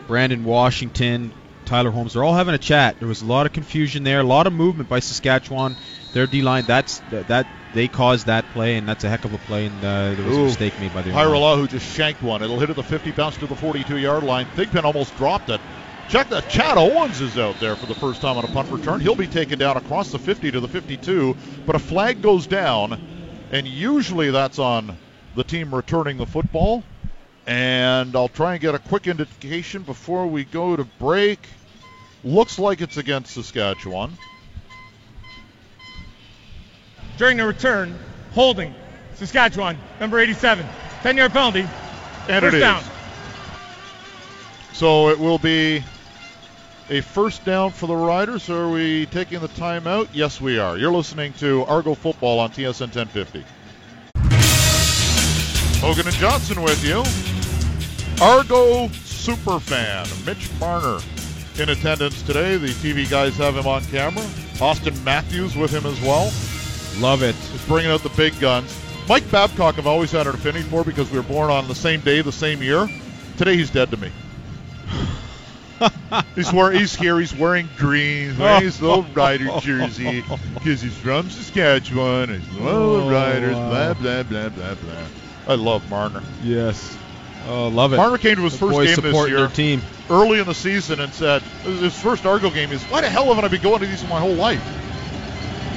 Brandon 0.07 0.43
Washington, 0.43 1.31
Tyler 1.65 1.91
Holmes, 1.91 2.13
they're 2.13 2.23
all 2.23 2.33
having 2.33 2.53
a 2.53 2.59
chat. 2.59 2.97
There 2.99 3.07
was 3.07 3.21
a 3.21 3.25
lot 3.25 3.45
of 3.45 3.53
confusion 3.53 4.03
there, 4.03 4.19
a 4.19 4.23
lot 4.23 4.47
of 4.47 4.53
movement 4.53 4.89
by 4.89 4.99
Saskatchewan. 4.99 5.75
Their 6.13 6.27
D 6.27 6.41
line, 6.41 6.65
that's 6.65 6.99
that, 7.11 7.47
they 7.73 7.87
caused 7.87 8.25
that 8.25 8.43
play, 8.51 8.75
and 8.75 8.87
that's 8.87 9.03
a 9.05 9.09
heck 9.09 9.23
of 9.23 9.33
a 9.33 9.37
play. 9.37 9.67
And 9.67 9.77
uh, 9.79 10.13
there 10.13 10.25
was 10.25 10.37
Ooh. 10.37 10.41
a 10.41 10.45
mistake 10.45 10.77
made 10.79 10.93
by 10.93 11.01
the. 11.01 11.13
Who 11.55 11.67
just 11.67 11.95
shanked 11.95 12.21
one. 12.21 12.43
It'll 12.43 12.59
hit 12.59 12.69
at 12.69 12.75
the 12.75 12.83
50, 12.83 13.11
bounce 13.11 13.37
to 13.37 13.47
the 13.47 13.55
42 13.55 13.97
yard 13.97 14.23
line. 14.23 14.45
Thigpen 14.55 14.83
almost 14.83 15.15
dropped 15.15 15.49
it. 15.49 15.61
Check 16.11 16.27
that. 16.27 16.49
Chad 16.49 16.77
Owens 16.77 17.21
is 17.21 17.37
out 17.37 17.57
there 17.61 17.77
for 17.77 17.85
the 17.85 17.95
first 17.95 18.19
time 18.19 18.37
on 18.37 18.43
a 18.43 18.47
punt 18.49 18.69
return. 18.69 18.99
He'll 18.99 19.15
be 19.15 19.27
taken 19.27 19.57
down 19.57 19.77
across 19.77 20.11
the 20.11 20.19
50 20.19 20.51
to 20.51 20.59
the 20.59 20.67
52, 20.67 21.37
but 21.65 21.77
a 21.77 21.79
flag 21.79 22.21
goes 22.21 22.47
down, 22.47 22.99
and 23.49 23.65
usually 23.65 24.29
that's 24.29 24.59
on 24.59 24.97
the 25.35 25.45
team 25.45 25.73
returning 25.73 26.17
the 26.17 26.25
football. 26.25 26.83
And 27.47 28.13
I'll 28.13 28.27
try 28.27 28.51
and 28.51 28.61
get 28.61 28.75
a 28.75 28.79
quick 28.79 29.07
indication 29.07 29.83
before 29.83 30.27
we 30.27 30.43
go 30.43 30.75
to 30.75 30.83
break. 30.83 31.39
Looks 32.25 32.59
like 32.59 32.81
it's 32.81 32.97
against 32.97 33.33
Saskatchewan. 33.33 34.11
During 37.17 37.37
the 37.37 37.45
return, 37.45 37.97
holding. 38.33 38.75
Saskatchewan, 39.15 39.77
number 40.01 40.19
87. 40.19 40.65
10 41.03 41.15
yard 41.15 41.31
penalty. 41.31 41.61
And 42.27 42.41
First 42.41 42.43
it 42.43 42.53
is. 42.55 42.59
down. 42.59 42.83
So 44.73 45.07
it 45.07 45.17
will 45.17 45.37
be 45.37 45.83
a 46.91 47.01
first 47.01 47.45
down 47.45 47.71
for 47.71 47.87
the 47.87 47.95
Riders. 47.95 48.49
Are 48.49 48.69
we 48.69 49.05
taking 49.07 49.39
the 49.39 49.47
timeout? 49.47 50.09
Yes, 50.11 50.41
we 50.41 50.59
are. 50.59 50.77
You're 50.77 50.91
listening 50.91 51.31
to 51.33 51.63
Argo 51.63 51.95
Football 51.95 52.39
on 52.39 52.51
TSN 52.51 52.93
1050. 52.93 53.45
Hogan 55.79 56.05
and 56.05 56.15
Johnson 56.17 56.61
with 56.61 56.83
you. 56.83 56.97
Argo 58.21 58.87
superfan 58.89 60.25
Mitch 60.25 60.51
Marner 60.59 60.99
in 61.59 61.69
attendance 61.69 62.21
today. 62.23 62.57
The 62.57 62.67
TV 62.67 63.09
guys 63.09 63.37
have 63.37 63.55
him 63.55 63.67
on 63.67 63.83
camera. 63.85 64.23
Auston 64.59 65.01
Matthews 65.05 65.55
with 65.55 65.71
him 65.71 65.85
as 65.85 65.99
well. 66.01 66.31
Love 66.99 67.23
it. 67.23 67.35
Is 67.55 67.65
bringing 67.67 67.89
out 67.89 68.03
the 68.03 68.09
big 68.09 68.37
guns. 68.41 68.77
Mike 69.07 69.29
Babcock, 69.31 69.79
I've 69.79 69.87
always 69.87 70.11
had 70.11 70.27
an 70.27 70.35
affinity 70.35 70.67
for 70.67 70.83
because 70.83 71.09
we 71.09 71.17
were 71.17 71.23
born 71.23 71.49
on 71.49 71.69
the 71.69 71.75
same 71.75 72.01
day, 72.01 72.21
the 72.21 72.33
same 72.33 72.61
year. 72.61 72.87
Today 73.37 73.55
he's 73.55 73.71
dead 73.71 73.89
to 73.91 73.97
me. 73.97 74.11
he's 76.35 76.51
wearing, 76.53 76.79
he's 76.79 76.95
here. 76.95 77.19
He's 77.19 77.33
wearing 77.35 77.69
green. 77.77 78.29
He's 78.29 78.37
wearing 78.39 78.63
his 78.63 78.81
little 78.81 79.03
Rider 79.13 79.49
jersey 79.61 80.23
because 80.53 80.81
he's 80.81 80.95
from 80.97 81.29
Saskatchewan. 81.29 82.29
He's 82.39 82.57
of 82.57 82.65
Oh, 82.65 83.09
Riders. 83.09 83.55
wow. 83.55 83.69
Blah 83.69 83.93
blah 83.93 84.23
blah 84.23 84.49
blah 84.49 84.75
blah. 84.75 85.03
I 85.47 85.55
love 85.55 85.89
Marner. 85.89 86.21
Yes. 86.43 86.97
Oh, 87.47 87.69
love 87.69 87.93
it. 87.93 87.97
Marner 87.97 88.17
came 88.19 88.35
to 88.35 88.43
his 88.43 88.53
The 88.53 88.59
first 88.67 88.77
game 89.01 89.11
this 89.11 89.27
year 89.27 89.37
their 89.39 89.47
team. 89.47 89.81
early 90.11 90.39
in 90.39 90.45
the 90.45 90.53
season 90.53 90.99
and 90.99 91.11
said 91.13 91.41
his 91.63 91.99
first 91.99 92.25
Argo 92.25 92.51
game 92.51 92.71
is 92.71 92.83
why 92.83 93.01
the 93.01 93.09
hell 93.09 93.25
haven't 93.25 93.45
I 93.45 93.47
been 93.47 93.61
going 93.63 93.79
to 93.79 93.87
these 93.87 94.03
my 94.07 94.19
whole 94.19 94.35
life? 94.35 94.63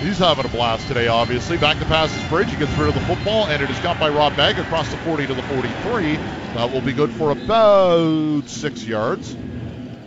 He's 0.02 0.18
having 0.18 0.44
a 0.44 0.48
blast 0.48 0.86
today, 0.86 1.08
obviously. 1.08 1.56
Back 1.56 1.78
to 1.78 1.86
pass 1.86 2.12
his 2.14 2.22
bridge. 2.28 2.50
He 2.50 2.56
gets 2.56 2.70
rid 2.76 2.88
of 2.88 2.94
the 2.94 3.00
football, 3.02 3.46
and 3.46 3.62
it 3.62 3.70
is 3.70 3.78
got 3.78 3.98
by 3.98 4.10
Rob 4.10 4.36
Bagg 4.36 4.58
across 4.58 4.90
the 4.90 4.98
40 4.98 5.28
to 5.28 5.34
the 5.34 5.42
43. 5.44 6.16
That 6.54 6.70
will 6.70 6.82
be 6.82 6.92
good 6.92 7.10
for 7.12 7.30
about 7.30 8.46
six 8.46 8.84
yards 8.84 9.34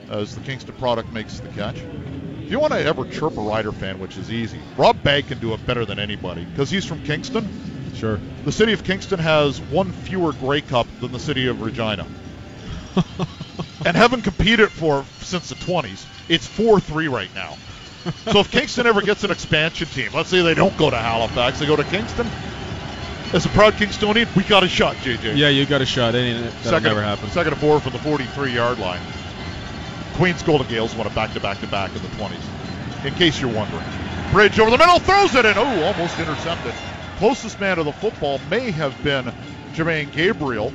as 0.10 0.36
the 0.36 0.42
Kingston 0.42 0.76
product 0.76 1.12
makes 1.14 1.40
the 1.40 1.50
catch. 1.50 1.78
If 2.44 2.52
you 2.52 2.60
want 2.60 2.74
to 2.74 2.80
ever 2.80 3.06
chirp 3.06 3.38
a 3.38 3.42
Rider 3.42 3.72
fan, 3.72 4.00
which 4.00 4.18
is 4.18 4.32
easy, 4.32 4.60
Rob 4.78 5.02
Bagg 5.04 5.28
can 5.28 5.40
do 5.40 5.54
it 5.54 5.66
better 5.66 5.86
than 5.86 6.00
anybody 6.00 6.46
because 6.46 6.70
he's 6.70 6.86
from 6.86 7.04
Kingston. 7.04 7.48
Sure. 7.94 8.20
The 8.46 8.52
city 8.52 8.74
of 8.74 8.84
Kingston 8.84 9.20
has 9.20 9.60
one 9.60 9.92
fewer 9.92 10.32
Grey 10.34 10.62
Cup 10.62 10.88
than 11.02 11.12
the 11.12 11.20
city 11.20 11.48
of 11.48 11.62
Regina. 11.62 12.06
and 13.86 13.98
haven't 13.98 14.22
competed 14.22 14.72
for 14.72 15.04
since 15.20 15.50
the 15.50 15.56
20s. 15.56 16.06
It's 16.30 16.48
4-3 16.48 17.12
right 17.12 17.34
now. 17.36 17.58
so 18.32 18.40
if 18.40 18.52
Kingston 18.52 18.88
ever 18.88 19.02
gets 19.02 19.24
an 19.24 19.32
expansion 19.32 19.88
team, 19.88 20.12
let's 20.14 20.30
say 20.30 20.42
they 20.42 20.54
don't 20.54 20.76
go 20.78 20.90
to 20.90 20.98
Halifax, 20.98 21.60
they 21.60 21.66
go 21.66 21.76
to 21.76 21.84
Kingston. 21.86 22.28
As 23.34 23.46
a 23.46 23.50
proud 23.50 23.74
Kingstonian, 23.74 24.34
we 24.38 24.44
got 24.44 24.64
a 24.64 24.70
shot, 24.70 24.96
JJ. 24.98 25.36
Yeah, 25.36 25.50
you 25.50 25.66
got 25.66 25.82
a 25.82 25.86
shot. 25.86 26.16
Ain't? 26.16 26.46
That'll 26.46 26.64
second, 26.64 26.84
never 26.84 27.02
happen. 27.02 27.30
Second 27.32 27.54
and 27.54 27.62
four 27.62 27.82
from 27.82 27.92
the 27.92 28.00
43-yard 28.00 28.80
line. 28.80 29.02
Queens 30.18 30.44
Golden 30.44 30.68
Gaels 30.68 30.96
won 30.96 31.08
it 31.08 31.16
back 31.16 31.34
to 31.34 31.40
back 31.40 31.60
to 31.62 31.68
back 31.68 31.96
in 31.96 32.02
the 32.02 32.08
20s. 32.10 33.06
In 33.06 33.14
case 33.14 33.40
you're 33.40 33.54
wondering, 33.54 33.84
Bridge 34.32 34.60
over 34.60 34.72
the 34.72 34.78
middle 34.78 35.00
throws 35.00 35.36
it 35.36 35.46
in. 35.46 35.54
Oh, 35.58 35.84
almost 35.84 36.20
intercepted. 36.20 36.74
Closest 37.18 37.60
man 37.60 37.78
to 37.78 37.84
the 37.84 37.92
football 37.94 38.40
may 38.50 38.72
have 38.72 39.02
been 39.04 39.26
Jermaine 39.74 40.12
Gabriel. 40.12 40.74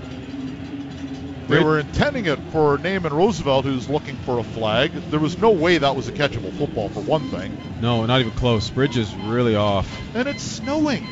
They 1.49 1.63
were 1.63 1.81
intending 1.81 2.27
it 2.27 2.39
for 2.51 2.79
Naaman 2.79 3.13
Roosevelt, 3.13 3.65
who's 3.65 3.89
looking 3.91 4.17
for 4.19 4.39
a 4.39 4.43
flag. 4.43 4.93
There 5.11 5.21
was 5.21 5.37
no 5.39 5.51
way 5.51 5.77
that 5.77 5.95
was 5.95 6.09
a 6.09 6.13
catchable 6.13 6.53
football, 6.53 6.89
for 6.89 7.01
one 7.01 7.29
thing. 7.31 7.57
No, 7.81 8.07
not 8.07 8.21
even 8.21 8.33
close. 8.33 8.71
Bridge 8.71 8.97
is 8.97 9.13
really 9.15 9.55
off. 9.55 9.87
And 10.15 10.29
it's 10.29 10.43
snowing. 10.43 11.07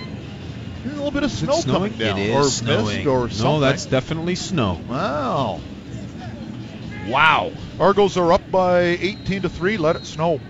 There's 0.83 0.95
a 0.95 0.97
little 0.97 1.11
bit 1.11 1.25
of 1.25 1.33
Is 1.33 1.38
snow 1.40 1.61
coming 1.62 1.93
down, 1.93 2.16
It 2.19 2.31
is 2.31 2.35
or 2.37 2.49
snowing. 2.49 2.97
mist, 2.99 3.07
or 3.07 3.29
something. 3.29 3.45
No, 3.45 3.61
that's 3.61 3.85
definitely 3.87 4.37
snow. 4.37 4.81
Wow. 4.88 5.61
Wow. 7.09 7.53
Argos 7.79 8.17
are 8.17 8.33
up 8.33 8.51
by 8.51 8.81
18 8.81 9.43
to 9.43 9.49
3. 9.49 9.77
Let 9.77 9.97
it 9.97 10.07
snow. 10.07 10.41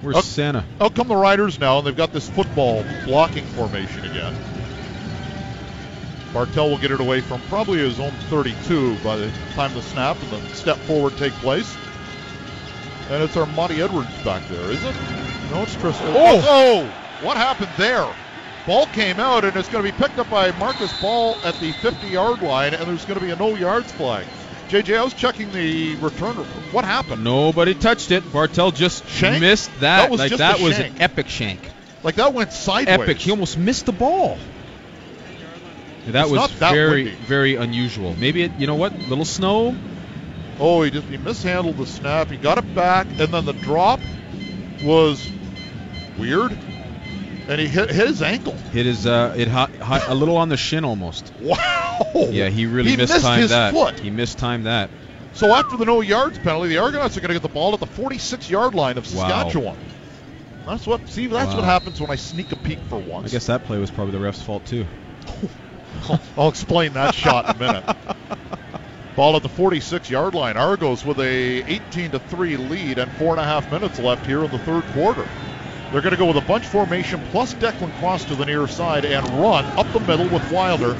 Where's 0.00 0.16
Oh. 0.16 0.20
Santa? 0.20 0.64
Out 0.80 0.94
come 0.94 1.08
the 1.08 1.16
Riders 1.16 1.58
now, 1.58 1.78
and 1.78 1.86
they've 1.86 1.96
got 1.96 2.12
this 2.12 2.28
football 2.28 2.84
blocking 3.04 3.44
formation 3.44 4.04
again. 4.04 4.34
Bartel 6.32 6.68
will 6.70 6.78
get 6.78 6.90
it 6.90 7.00
away 7.00 7.20
from 7.20 7.40
probably 7.42 7.78
his 7.78 7.98
own 7.98 8.12
32 8.28 8.96
by 8.98 9.16
the 9.16 9.30
time 9.54 9.72
the 9.74 9.82
snap 9.82 10.16
and 10.22 10.30
the 10.30 10.54
step 10.54 10.76
forward 10.78 11.16
take 11.16 11.32
place. 11.34 11.76
And 13.10 13.22
it's 13.22 13.36
Armanti 13.36 13.78
Edwards 13.78 14.10
back 14.24 14.46
there, 14.48 14.70
is 14.70 14.82
it? 14.82 14.94
No, 15.50 15.62
it's 15.62 15.74
Tristan. 15.76 16.08
Oh! 16.08 16.42
oh! 16.44 16.44
oh! 16.48 17.24
What 17.24 17.36
happened 17.36 17.70
there? 17.78 18.06
Ball 18.66 18.86
came 18.86 19.20
out, 19.20 19.44
and 19.44 19.56
it's 19.56 19.68
going 19.68 19.84
to 19.84 19.90
be 19.90 19.96
picked 19.96 20.18
up 20.18 20.28
by 20.28 20.50
Marcus 20.58 20.92
Ball 21.00 21.36
at 21.44 21.54
the 21.60 21.72
50-yard 21.72 22.42
line, 22.42 22.74
and 22.74 22.86
there's 22.86 23.04
going 23.04 23.18
to 23.18 23.24
be 23.24 23.30
a 23.30 23.36
no 23.36 23.54
yards 23.54 23.92
flag. 23.92 24.26
JJ, 24.68 24.98
I 24.98 25.04
was 25.04 25.14
checking 25.14 25.52
the 25.52 25.94
return. 25.96 26.34
What 26.72 26.84
happened? 26.84 27.22
Nobody 27.22 27.74
touched 27.74 28.10
it. 28.10 28.30
Bartel 28.32 28.72
just 28.72 29.06
Shank? 29.08 29.40
missed 29.40 29.70
that. 29.80 30.02
That 30.02 30.10
was 30.10 30.18
like 30.18 30.32
that 30.36 30.60
was 30.60 30.78
an 30.78 31.00
epic 31.00 31.28
shank. 31.28 31.60
Like 32.02 32.16
that 32.16 32.32
went 32.34 32.52
sideways. 32.52 33.00
Epic. 33.00 33.18
He 33.18 33.30
almost 33.30 33.56
missed 33.58 33.86
the 33.86 33.92
ball. 33.92 34.38
That 36.08 36.22
It's 36.24 36.30
was 36.32 36.58
that 36.60 36.72
very, 36.72 37.04
windy. 37.04 37.18
very 37.26 37.54
unusual. 37.56 38.14
Maybe 38.16 38.42
it, 38.42 38.52
you 38.58 38.66
know 38.66 38.76
what? 38.76 38.96
Little 39.08 39.24
snow. 39.24 39.74
Oh, 40.58 40.82
he 40.82 40.90
just 40.90 41.06
he 41.08 41.16
mishandled 41.16 41.76
the 41.76 41.86
snap. 41.86 42.30
He 42.30 42.36
got 42.36 42.58
it 42.58 42.74
back, 42.74 43.06
and 43.08 43.18
then 43.32 43.44
the 43.44 43.52
drop 43.52 44.00
was 44.84 45.28
weird, 46.18 46.52
and 47.48 47.60
he 47.60 47.66
hit, 47.66 47.90
hit 47.90 48.06
his 48.08 48.22
ankle. 48.22 48.54
Hit 48.72 48.86
his 48.86 49.06
uh, 49.06 49.34
it 49.36 49.48
hi, 49.48 49.66
hi, 49.80 49.98
a 50.06 50.14
little 50.14 50.36
on 50.36 50.48
the 50.48 50.56
shin 50.56 50.84
almost. 50.84 51.32
Wow. 51.40 51.56
Yeah, 52.14 52.48
he 52.48 52.66
really 52.66 52.90
He 52.90 52.96
missed 52.96 53.12
mistimed 53.12 53.42
his 53.42 53.50
that. 53.50 53.72
foot. 53.74 53.98
He 54.00 54.10
mistimed 54.10 54.66
that. 54.66 54.90
So 55.32 55.54
after 55.54 55.76
the 55.76 55.84
no 55.84 56.00
yards 56.00 56.38
penalty, 56.38 56.68
the 56.70 56.78
Argonauts 56.78 57.16
are 57.16 57.20
going 57.20 57.28
to 57.28 57.34
get 57.34 57.42
the 57.42 57.48
ball 57.48 57.74
at 57.74 57.80
the 57.80 57.86
46-yard 57.86 58.74
line 58.74 58.96
of 58.96 59.06
Saskatchewan. 59.06 59.76
Wow. 59.76 59.76
That's 60.66 60.86
what. 60.86 61.08
See, 61.08 61.26
that's 61.26 61.54
what 61.54 61.64
happens 61.64 62.00
when 62.00 62.10
I 62.10 62.16
sneak 62.16 62.50
a 62.52 62.56
peek 62.56 62.78
for 62.88 62.98
once. 62.98 63.26
I 63.26 63.32
guess 63.32 63.46
that 63.46 63.64
play 63.64 63.78
was 63.78 63.90
probably 63.90 64.12
the 64.12 64.18
ref's 64.18 64.42
fault 64.42 64.64
too. 64.66 64.84
I'll, 66.08 66.20
I'll 66.38 66.48
explain 66.48 66.94
that 66.94 67.14
shot 67.14 67.44
in 67.50 67.56
a 67.56 67.58
minute. 67.58 67.96
Ball 69.14 69.36
at 69.36 69.42
the 69.42 69.48
46-yard 69.48 70.34
line. 70.34 70.56
Argos 70.56 71.04
with 71.04 71.18
a 71.20 71.62
18 71.70 72.10
to 72.12 72.18
three 72.18 72.56
lead 72.56 72.98
and 72.98 73.10
four 73.12 73.32
and 73.32 73.40
a 73.40 73.44
half 73.44 73.70
minutes 73.70 73.98
left 73.98 74.26
here 74.26 74.44
in 74.44 74.50
the 74.50 74.58
third 74.58 74.84
quarter. 74.92 75.26
They're 75.92 76.02
going 76.02 76.12
to 76.12 76.18
go 76.18 76.26
with 76.26 76.36
a 76.36 76.46
bunch 76.46 76.66
formation 76.66 77.22
plus 77.30 77.54
Declan 77.54 77.96
Cross 78.00 78.24
to 78.26 78.34
the 78.34 78.44
near 78.44 78.66
side 78.66 79.04
and 79.04 79.24
run 79.40 79.64
up 79.78 79.90
the 79.92 80.00
middle 80.00 80.28
with 80.28 80.50
Wilder, 80.50 80.94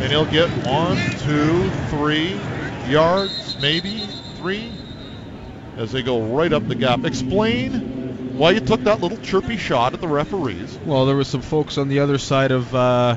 and 0.00 0.10
he'll 0.10 0.26
get 0.26 0.48
one, 0.66 0.96
two, 1.18 1.70
three 1.88 2.40
yards, 2.88 3.56
maybe 3.60 4.00
three, 4.36 4.70
as 5.76 5.92
they 5.92 6.02
go 6.02 6.34
right 6.34 6.52
up 6.52 6.66
the 6.68 6.74
gap. 6.74 7.04
Explain 7.04 7.72
why 8.36 8.50
you 8.50 8.60
took 8.60 8.82
that 8.84 9.00
little 9.00 9.18
chirpy 9.18 9.56
shot 9.56 9.94
at 9.94 10.00
the 10.00 10.08
referees. 10.08 10.76
Well, 10.84 11.06
there 11.06 11.16
were 11.16 11.24
some 11.24 11.42
folks 11.42 11.78
on 11.78 11.88
the 11.88 12.00
other 12.00 12.18
side 12.18 12.50
of 12.50 12.74
uh, 12.74 13.16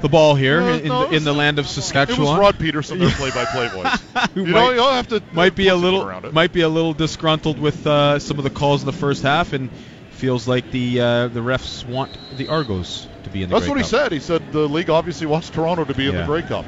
the 0.00 0.08
ball 0.08 0.34
here 0.34 0.60
No, 0.60 0.74
in, 0.74 0.88
no, 0.88 1.06
the, 1.08 1.16
in 1.16 1.24
the 1.24 1.32
land 1.32 1.58
of 1.58 1.66
Saskatchewan. 1.66 2.20
It 2.26 2.30
was 2.30 2.38
Rod 2.38 2.58
Pedersen, 2.58 2.98
their 2.98 3.10
play-by-play 3.10 3.68
voice. 3.68 3.98
You 4.34 4.44
know, 4.46 4.52
might- 4.52 4.70
you 4.70 4.76
don't 4.76 4.92
have 4.94 5.08
to 5.08 5.22
might 5.32 5.54
be 5.54 5.68
a 5.68 5.76
little 5.76 6.02
around 6.02 6.26
it. 6.26 6.32
might 6.34 6.52
be 6.52 6.60
a 6.60 6.68
little 6.68 6.92
disgruntled 6.92 7.58
with 7.58 7.86
uh, 7.86 8.18
some 8.18 8.36
of 8.38 8.44
the 8.44 8.50
calls 8.50 8.82
in 8.82 8.86
the 8.86 8.92
first 8.92 9.22
half 9.22 9.52
and 9.54 9.70
feels 10.10 10.46
like 10.46 10.70
the 10.70 11.00
uh, 11.00 11.28
the 11.28 11.40
refs 11.40 11.86
want 11.86 12.10
the 12.36 12.48
Argos 12.48 13.06
to 13.26 13.30
be 13.30 13.42
in 13.42 13.50
the 13.50 13.54
That's 13.54 13.66
Grey 13.66 13.70
what 13.74 13.78
he 13.78 13.84
said. 13.84 14.12
He 14.12 14.20
said 14.20 14.42
the 14.52 14.68
league 14.68 14.90
obviously 14.90 15.26
wants 15.26 15.50
Toronto 15.50 15.84
to 15.84 15.94
be 15.94 16.08
in 16.08 16.14
the 16.14 16.20
Yeah. 16.20 16.26
Grey 16.26 16.42
Cup. 16.42 16.66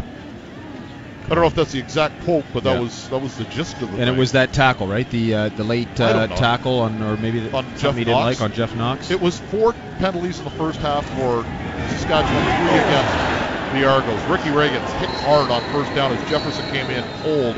I 1.30 1.34
don't 1.34 1.40
know 1.42 1.46
if 1.48 1.54
that's 1.54 1.72
the 1.72 1.78
exact 1.78 2.22
quote, 2.24 2.44
but 2.54 2.64
that 2.64 2.74
Yeah. 2.74 2.80
was 2.80 3.08
that 3.08 3.18
was 3.18 3.36
the 3.36 3.44
gist 3.44 3.74
of 3.82 3.92
the 3.92 4.00
And 4.00 4.08
it 4.08 4.18
was 4.18 4.32
that 4.32 4.52
tackle, 4.52 4.86
right? 4.86 5.08
The 5.10 5.34
uh, 5.34 5.48
the 5.50 5.64
late 5.64 5.88
uh, 6.00 6.26
tackle 6.28 6.80
on, 6.80 7.02
or 7.02 7.16
maybe 7.18 7.40
the, 7.40 7.56
On 7.56 7.64
Jeff 7.76 7.94
didn't 7.96 8.14
like 8.14 8.40
on 8.40 8.52
Jeff 8.52 8.74
Knox. 8.74 9.10
It 9.10 9.20
was 9.20 9.38
four 9.38 9.74
penalties 9.98 10.38
in 10.38 10.44
the 10.44 10.50
first 10.50 10.80
half 10.80 11.04
for 11.04 11.44
Saskatchewan, 11.90 12.44
three 12.66 12.78
against 12.80 13.74
the 13.74 13.84
Argos. 13.84 14.22
Ricky 14.26 14.50
Reagan's 14.50 14.90
hit 14.92 15.10
hard 15.22 15.50
on 15.50 15.60
first 15.70 15.94
down 15.94 16.12
as 16.12 16.22
Jefferson 16.30 16.64
came 16.72 16.90
in 16.90 17.04
cold 17.22 17.56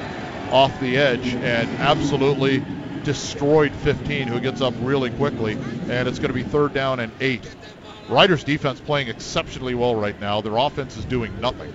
off 0.50 0.80
the 0.80 0.96
edge 0.96 1.34
and 1.34 1.68
absolutely 1.80 2.60
destroyed 3.04 3.72
15, 3.72 4.26
who 4.26 4.40
gets 4.40 4.60
up 4.60 4.74
really 4.82 5.10
quickly. 5.10 5.56
And 5.88 6.08
it's 6.08 6.18
going 6.18 6.28
to 6.30 6.34
be 6.34 6.42
third 6.42 6.74
down 6.74 6.98
and 6.98 7.12
eight. 7.20 7.46
Riders' 8.10 8.44
defense 8.44 8.80
playing 8.80 9.08
exceptionally 9.08 9.74
well 9.74 9.94
right 9.94 10.18
now. 10.20 10.40
Their 10.40 10.56
offense 10.56 10.96
is 10.96 11.04
doing 11.04 11.40
nothing. 11.40 11.72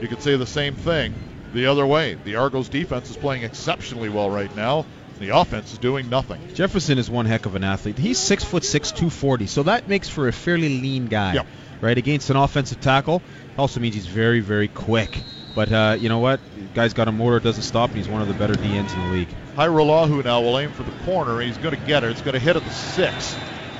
You 0.00 0.08
could 0.08 0.22
say 0.22 0.36
the 0.36 0.46
same 0.46 0.74
thing 0.74 1.14
the 1.54 1.66
other 1.66 1.86
way. 1.86 2.14
The 2.24 2.36
Argos' 2.36 2.68
defense 2.68 3.10
is 3.10 3.16
playing 3.16 3.42
exceptionally 3.42 4.08
well 4.08 4.30
right 4.30 4.54
now. 4.54 4.84
The 5.18 5.30
offense 5.36 5.72
is 5.72 5.78
doing 5.78 6.08
nothing. 6.08 6.40
Jefferson 6.54 6.98
is 6.98 7.10
one 7.10 7.26
heck 7.26 7.46
of 7.46 7.56
an 7.56 7.64
athlete. 7.64 7.98
He's 7.98 8.18
six 8.18 8.44
foot 8.44 8.64
six, 8.64 8.92
two 8.92 9.10
forty, 9.10 9.46
so 9.46 9.64
that 9.64 9.88
makes 9.88 10.08
for 10.08 10.28
a 10.28 10.32
fairly 10.32 10.80
lean 10.80 11.06
guy, 11.06 11.34
Yep. 11.34 11.46
right? 11.80 11.98
Against 11.98 12.30
an 12.30 12.36
offensive 12.36 12.80
tackle, 12.80 13.20
also 13.56 13.80
means 13.80 13.96
he's 13.96 14.06
very, 14.06 14.38
very 14.40 14.68
quick. 14.68 15.20
But 15.56 15.72
uh, 15.72 15.96
you 15.98 16.08
know 16.08 16.20
what? 16.20 16.38
Guy's 16.74 16.92
got 16.94 17.08
a 17.08 17.12
motor, 17.12 17.40
doesn't 17.40 17.64
stop, 17.64 17.88
and 17.90 17.98
he's 17.98 18.08
one 18.08 18.22
of 18.22 18.28
the 18.28 18.34
better 18.34 18.54
DNs 18.54 18.94
in 18.94 19.00
the 19.08 19.12
league. 19.16 19.28
Hajrullahu 19.56 20.24
now 20.24 20.40
will 20.40 20.56
aim 20.56 20.70
for 20.70 20.84
the 20.84 20.92
corner. 21.04 21.40
He's 21.40 21.56
going 21.58 21.74
to 21.74 21.84
get 21.84 22.04
it. 22.04 22.10
It's 22.12 22.20
going 22.20 22.34
to 22.34 22.38
hit 22.38 22.54
at 22.54 22.62
the 22.62 22.70
six, 22.70 23.34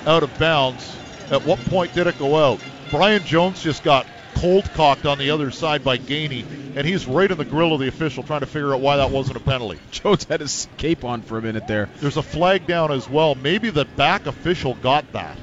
out 0.07 0.25
of 0.25 0.37
bounds. 0.41 0.97
At 1.31 1.45
what 1.45 1.59
point 1.67 1.93
did 1.95 2.07
it 2.07 2.19
go 2.19 2.37
out? 2.53 2.61
Brian 2.91 3.23
Jones 3.25 3.63
just 3.63 3.85
got 3.85 4.07
cold 4.37 4.65
cocked 4.75 5.05
on 5.05 5.19
the 5.19 5.31
other 5.31 5.51
side 5.51 5.85
by 5.85 5.99
Gainey, 5.99 6.45
and 6.77 6.87
he's 6.87 7.07
right 7.07 7.31
in 7.31 7.37
the 7.37 7.45
grill 7.45 7.75
of 7.75 7.81
the 7.81 7.89
official 7.89 8.23
trying 8.23 8.41
to 8.41 8.47
figure 8.47 8.73
out 8.75 8.81
why 8.81 8.97
that 8.97 9.11
wasn't 9.11 9.37
a 9.37 9.41
penalty. 9.41 9.79
Jones 9.91 10.25
had 10.25 10.41
his 10.41 10.69
cape 10.79 11.05
on 11.05 11.21
for 11.23 11.37
a 11.39 11.43
minute 11.43 11.67
there. 11.67 11.89
There's 12.01 12.17
a 12.17 12.23
flag 12.23 12.67
down 12.67 12.93
as 12.93 13.09
well. 13.09 13.35
Maybe 13.35 13.69
the 13.71 13.85
back 13.85 14.27
official 14.27 14.75
got 14.75 15.11
that, 15.13 15.37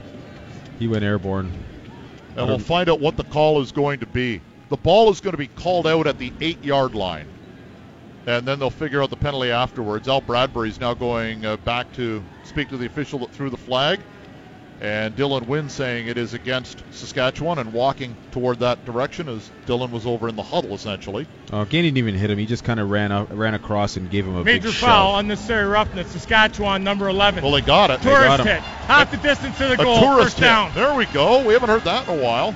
He 0.79 0.87
went 0.87 1.03
airborne. 1.03 1.51
and 2.35 2.47
we'll 2.47 2.59
find 2.59 2.89
out 2.89 2.99
what 2.99 3.15
the 3.17 3.23
call 3.23 3.61
is 3.61 3.71
going 3.71 3.99
to 3.99 4.07
be. 4.07 4.41
The 4.69 4.77
ball 4.77 5.11
is 5.11 5.21
going 5.21 5.33
to 5.33 5.37
be 5.37 5.47
called 5.47 5.85
out 5.85 6.07
at 6.07 6.17
the 6.17 6.33
eight-yard 6.41 6.95
line, 6.95 7.27
and 8.25 8.47
then 8.47 8.57
they'll 8.57 8.71
figure 8.71 9.03
out 9.03 9.11
the 9.11 9.15
penalty 9.17 9.51
afterwards. 9.51 10.07
Al 10.07 10.21
Bradbury's 10.21 10.79
now 10.79 10.95
going 10.95 11.45
uh, 11.45 11.57
back 11.57 11.93
to 11.93 12.23
speak 12.43 12.69
to 12.69 12.77
the 12.77 12.87
official 12.87 13.19
that 13.19 13.31
threw 13.31 13.51
the 13.51 13.57
flag. 13.57 13.99
And 14.81 15.15
Dylan 15.15 15.47
Wynn 15.47 15.69
saying 15.69 16.07
it 16.07 16.17
is 16.17 16.33
against 16.33 16.83
Saskatchewan 16.91 17.59
and 17.59 17.71
walking 17.71 18.17
toward 18.31 18.59
that 18.59 18.83
direction 18.83 19.29
as 19.29 19.49
Dylan 19.65 19.89
was 19.89 20.05
over 20.05 20.27
in 20.27 20.35
the 20.35 20.43
huddle 20.43 20.73
essentially. 20.75 21.27
Uh, 21.51 21.63
Gainey 21.63 21.83
didn't 21.83 21.97
even 21.99 22.15
hit 22.15 22.29
him. 22.29 22.37
He 22.37 22.45
just 22.45 22.65
kind 22.65 22.79
of 22.81 22.89
ran 22.89 23.09
out, 23.11 23.33
ran 23.35 23.53
across 23.53 23.95
and 23.95 24.09
gave 24.11 24.25
him 24.25 24.35
a 24.35 24.43
Major 24.43 24.67
big 24.67 24.73
foul, 24.75 25.13
shove. 25.13 25.19
unnecessary 25.21 25.65
roughness, 25.65 26.11
Saskatchewan, 26.11 26.83
number 26.83 27.07
11. 27.07 27.41
Well, 27.41 27.53
they 27.53 27.61
got 27.61 27.89
it. 27.89 28.01
Tourist 28.01 28.37
got 28.37 28.45
hit. 28.45 28.59
Half 28.59 29.11
the 29.11 29.17
distance 29.17 29.57
to 29.59 29.67
the 29.67 29.73
A 29.75 29.77
goal. 29.77 29.99
tourist 30.01 30.23
First 30.23 30.39
hit. 30.39 30.45
down. 30.45 30.71
There 30.75 30.93
we 30.93 31.05
go. 31.05 31.45
We 31.45 31.53
haven't 31.53 31.69
heard 31.69 31.83
that 31.83 32.09
in 32.09 32.19
a 32.19 32.21
while. 32.21 32.53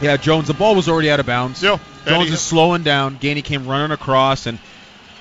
Yeah, 0.00 0.16
Jones. 0.16 0.48
The 0.48 0.54
ball 0.54 0.74
was 0.74 0.88
already 0.88 1.10
out 1.12 1.20
of 1.20 1.26
bounds. 1.26 1.62
Yeah. 1.62 1.78
Jones 2.06 2.26
he- 2.28 2.34
is 2.34 2.40
slowing 2.40 2.82
down. 2.82 3.18
Gainey 3.18 3.44
came 3.44 3.68
running 3.68 3.92
across 3.92 4.46
and 4.46 4.58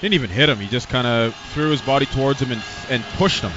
didn't 0.02 0.16
even 0.16 0.32
hit 0.32 0.50
him. 0.50 0.58
He 0.60 0.68
just 0.68 0.90
kind 0.90 1.06
of 1.06 1.36
threw 1.54 1.70
his 1.70 1.82
body 1.84 2.08
towards 2.08 2.42
him 2.42 2.52
and 2.52 2.62
and 2.90 3.04
pushed 3.20 3.44
him. 3.44 3.52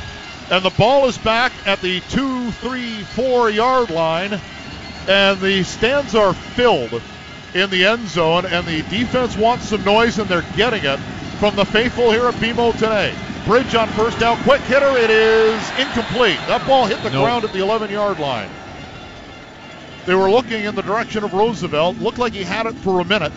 And 0.51 0.65
the 0.65 0.71
ball 0.71 1.07
is 1.07 1.17
back 1.19 1.53
at 1.67 1.81
the 1.81 2.01
two, 2.01 2.51
three, 2.53 3.03
four 3.03 3.51
yard 3.51 3.91
line. 3.91 4.41
And 5.09 5.41
the 5.41 5.63
stands 5.65 6.15
are 6.15 6.33
filled 6.35 7.03
in 7.55 7.71
the 7.71 7.85
end 7.87 8.09
zone. 8.09 8.45
And 8.47 8.67
the 8.67 8.83
defense 8.83 9.37
wants 9.37 9.69
some 9.69 9.85
noise, 9.85 10.19
and 10.19 10.29
they're 10.29 10.45
getting 10.57 10.85
it 10.85 10.99
from 11.39 11.57
the 11.57 11.65
faithful 11.65 12.11
here 12.11 12.27
at 12.27 12.35
BMO 12.35 12.73
today. 12.73 13.15
Bridge 13.47 13.75
on 13.75 13.89
first 13.89 14.19
down. 14.19 14.43
Quick 14.45 14.63
hitter. 14.63 14.97
It 14.97 15.11
is 15.11 15.71
incomplete. 15.79 16.39
That 16.47 16.67
ball 16.67 16.87
hit 16.87 17.03
the 17.03 17.11
Nope. 17.11 17.25
ground 17.25 17.45
at 17.45 17.53
the 17.53 17.61
11 17.61 17.91
yard 17.91 18.19
line. 18.19 18.49
They 20.07 20.15
were 20.15 20.31
looking 20.31 20.65
in 20.65 20.75
the 20.75 20.83
direction 20.83 21.25
of 21.25 21.33
Roosevelt. 21.33 21.99
Looked 21.99 22.19
like 22.19 22.33
he 22.35 22.43
had 22.45 22.67
it 22.67 22.75
for 22.75 23.01
a 23.01 23.05
minute. 23.05 23.33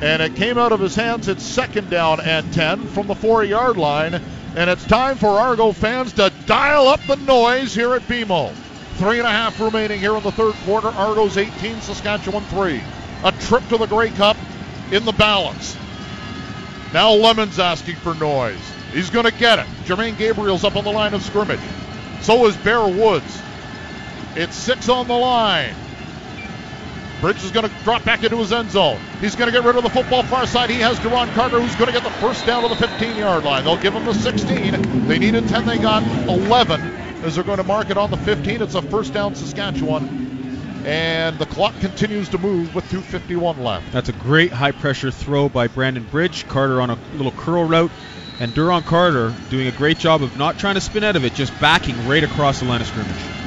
And 0.00 0.22
it 0.22 0.36
came 0.36 0.58
out 0.58 0.70
of 0.70 0.78
his 0.80 0.94
hands. 0.94 1.26
It's 1.28 1.42
second 1.42 1.90
down 1.90 2.20
and 2.20 2.52
10 2.52 2.86
from 2.88 3.08
the 3.08 3.14
four 3.16 3.42
yard 3.44 3.76
line. 3.76 4.20
And 4.58 4.68
it's 4.68 4.84
time 4.86 5.16
for 5.16 5.28
Argo 5.28 5.70
fans 5.70 6.12
to 6.14 6.32
dial 6.46 6.88
up 6.88 6.98
the 7.06 7.14
noise 7.14 7.72
here 7.72 7.94
at 7.94 8.02
BMO. 8.02 8.52
Three 8.96 9.18
and 9.18 9.28
a 9.28 9.30
half 9.30 9.60
remaining 9.60 10.00
here 10.00 10.16
in 10.16 10.22
the 10.24 10.32
third 10.32 10.52
quarter. 10.64 10.88
Argos 10.88 11.36
18, 11.36 11.80
Saskatchewan 11.80 12.42
3. 12.42 12.82
A 13.22 13.30
trip 13.42 13.62
to 13.68 13.78
the 13.78 13.86
Grey 13.86 14.10
Cup 14.10 14.36
in 14.90 15.04
the 15.04 15.12
balance. 15.12 15.76
Now 16.92 17.12
Lemon's 17.12 17.60
asking 17.60 17.94
for 17.94 18.16
noise. 18.16 18.58
He's 18.92 19.10
going 19.10 19.26
to 19.26 19.32
get 19.32 19.60
it. 19.60 19.66
Jermaine 19.84 20.18
Gabriel's 20.18 20.64
up 20.64 20.74
on 20.74 20.82
the 20.82 20.90
line 20.90 21.14
of 21.14 21.22
scrimmage. 21.22 21.60
So 22.22 22.44
is 22.46 22.56
Bear 22.56 22.84
Woods. 22.84 23.40
It's 24.34 24.56
six 24.56 24.88
on 24.88 25.06
the 25.06 25.14
line. 25.14 25.76
Bridge 27.20 27.42
is 27.42 27.50
going 27.50 27.68
to 27.68 27.74
drop 27.82 28.04
back 28.04 28.22
into 28.22 28.36
his 28.36 28.52
end 28.52 28.70
zone. 28.70 29.00
He's 29.20 29.34
going 29.34 29.50
to 29.50 29.52
get 29.52 29.66
rid 29.66 29.76
of 29.76 29.82
the 29.82 29.90
football 29.90 30.22
far 30.22 30.46
side. 30.46 30.70
He 30.70 30.76
has 30.80 30.98
Duron 31.00 31.32
Carter, 31.34 31.60
who's 31.60 31.74
going 31.74 31.86
to 31.86 31.92
get 31.92 32.04
the 32.04 32.16
first 32.18 32.46
down 32.46 32.62
to 32.62 32.68
the 32.68 32.74
15-yard 32.74 33.44
line. 33.44 33.64
They'll 33.64 33.76
give 33.76 33.94
him 33.94 34.04
the 34.04 34.14
16. 34.14 35.06
They 35.08 35.18
needed 35.18 35.48
10. 35.48 35.66
They 35.66 35.78
got 35.78 36.02
11. 36.28 36.80
As 37.24 37.34
they're 37.34 37.44
going 37.44 37.58
to 37.58 37.64
mark 37.64 37.90
it 37.90 37.96
on 37.96 38.12
the 38.12 38.16
15, 38.16 38.62
it's 38.62 38.76
a 38.76 38.82
first 38.82 39.12
down 39.12 39.34
Saskatchewan. 39.34 40.28
And 40.84 41.38
the 41.38 41.46
clock 41.46 41.74
continues 41.80 42.28
to 42.30 42.38
move 42.38 42.74
with 42.74 42.84
2:51 42.84 43.58
left. 43.58 43.90
That's 43.92 44.08
a 44.08 44.12
great 44.12 44.52
high 44.52 44.70
pressure 44.70 45.10
throw 45.10 45.48
by 45.48 45.66
Brandon 45.66 46.04
Bridge. 46.04 46.46
Carter 46.46 46.80
on 46.80 46.90
a 46.90 46.98
little 47.14 47.32
curl 47.32 47.64
route. 47.64 47.90
And 48.40 48.52
Duron 48.52 48.84
Carter 48.84 49.34
doing 49.50 49.66
a 49.66 49.72
great 49.72 49.98
job 49.98 50.22
of 50.22 50.36
not 50.38 50.58
trying 50.58 50.76
to 50.76 50.80
spin 50.80 51.02
out 51.02 51.16
of 51.16 51.24
it, 51.24 51.34
just 51.34 51.58
backing 51.60 52.06
right 52.06 52.22
across 52.22 52.60
the 52.60 52.66
line 52.66 52.80
of 52.80 52.86
scrimmage. 52.86 53.37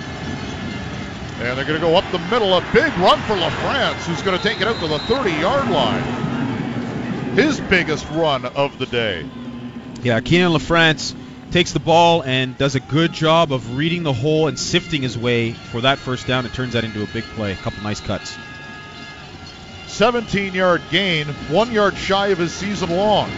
And 1.41 1.57
they're 1.57 1.65
going 1.65 1.79
to 1.79 1.85
go 1.85 1.95
up 1.95 2.09
the 2.11 2.19
middle. 2.19 2.53
A 2.53 2.61
big 2.71 2.95
run 2.99 3.19
for 3.21 3.33
LaFrance, 3.33 4.05
who's 4.05 4.21
going 4.21 4.37
to 4.37 4.43
take 4.43 4.61
it 4.61 4.67
out 4.67 4.79
to 4.79 4.87
the 4.87 4.99
30-yard 4.99 5.69
line. 5.69 7.35
His 7.35 7.59
biggest 7.59 8.07
run 8.11 8.45
of 8.45 8.77
the 8.77 8.85
day. 8.85 9.27
Yeah, 10.03 10.19
Kienan 10.19 10.55
LaFrance 10.55 11.15
takes 11.51 11.73
the 11.73 11.79
ball 11.79 12.23
and 12.23 12.57
does 12.57 12.75
a 12.75 12.79
good 12.79 13.11
job 13.11 13.51
of 13.51 13.75
reading 13.75 14.03
the 14.03 14.13
hole 14.13 14.47
and 14.47 14.57
sifting 14.57 15.01
his 15.01 15.17
way 15.17 15.51
for 15.51 15.81
that 15.81 15.97
first 15.97 16.27
down. 16.27 16.45
It 16.45 16.53
turns 16.53 16.73
that 16.73 16.83
into 16.83 17.03
a 17.03 17.07
big 17.07 17.23
play. 17.23 17.53
A 17.53 17.55
couple 17.55 17.81
nice 17.83 17.99
cuts. 17.99 18.37
17 19.87 20.53
yard 20.53 20.81
gain, 20.89 21.27
one 21.49 21.71
yard 21.71 21.97
shy 21.97 22.27
of 22.27 22.37
his 22.37 22.53
season 22.53 22.89
long. 22.91 23.29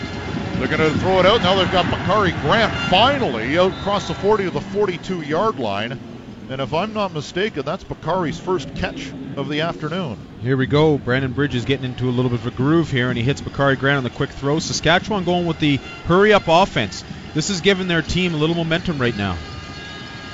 They're 0.57 0.67
going 0.67 0.79
to 0.79 0.99
throw 0.99 1.19
it 1.19 1.25
out. 1.25 1.41
Now 1.41 1.55
they've 1.55 1.71
got 1.71 1.89
Bakari 1.89 2.31
Grant 2.41 2.71
finally 2.89 3.57
out 3.57 3.71
across 3.71 4.07
the 4.07 4.13
40 4.13 4.45
to 4.45 4.49
the 4.51 4.61
42 4.61 5.21
yard 5.21 5.57
line. 5.57 5.99
And 6.49 6.61
if 6.61 6.73
I'm 6.73 6.93
not 6.93 7.13
mistaken, 7.13 7.63
that's 7.63 7.83
Bakari's 7.83 8.39
first 8.39 8.73
catch 8.75 9.11
of 9.37 9.49
the 9.49 9.61
afternoon. 9.61 10.17
Here 10.41 10.57
we 10.57 10.67
go. 10.67 10.97
Brandon 10.97 11.31
Bridge 11.31 11.55
is 11.55 11.65
getting 11.65 11.85
into 11.85 12.09
a 12.09 12.11
little 12.11 12.29
bit 12.29 12.41
of 12.41 12.47
a 12.47 12.51
groove 12.51 12.91
here, 12.91 13.09
and 13.09 13.17
he 13.17 13.23
hits 13.23 13.41
Bakari 13.41 13.77
Grant 13.77 13.97
on 13.97 14.03
the 14.03 14.09
quick 14.09 14.29
throw. 14.29 14.59
Saskatchewan 14.59 15.23
going 15.23 15.45
with 15.45 15.59
the 15.59 15.77
hurry 16.05 16.33
up 16.33 16.43
offense. 16.47 17.03
This 17.33 17.49
is 17.49 17.61
giving 17.61 17.87
their 17.87 18.01
team 18.01 18.33
a 18.33 18.37
little 18.37 18.55
momentum 18.55 18.99
right 18.99 19.15
now. 19.17 19.37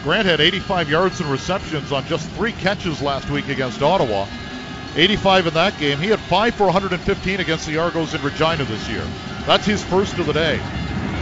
Grant 0.03 0.25
had 0.25 0.41
85 0.41 0.89
yards 0.89 1.19
and 1.21 1.29
receptions 1.29 1.91
on 1.91 2.05
just 2.05 2.27
three 2.31 2.53
catches 2.53 3.01
last 3.01 3.29
week 3.29 3.47
against 3.49 3.81
Ottawa. 3.81 4.25
85 4.95 5.47
in 5.47 5.53
that 5.53 5.77
game. 5.77 5.99
He 5.99 6.07
had 6.07 6.19
five 6.19 6.55
for 6.55 6.65
115 6.65 7.39
against 7.39 7.67
the 7.67 7.77
Argos 7.77 8.15
in 8.15 8.21
Regina 8.23 8.63
this 8.63 8.89
year. 8.89 9.03
That's 9.45 9.65
his 9.65 9.83
first 9.83 10.17
of 10.17 10.25
the 10.25 10.33
day. 10.33 10.59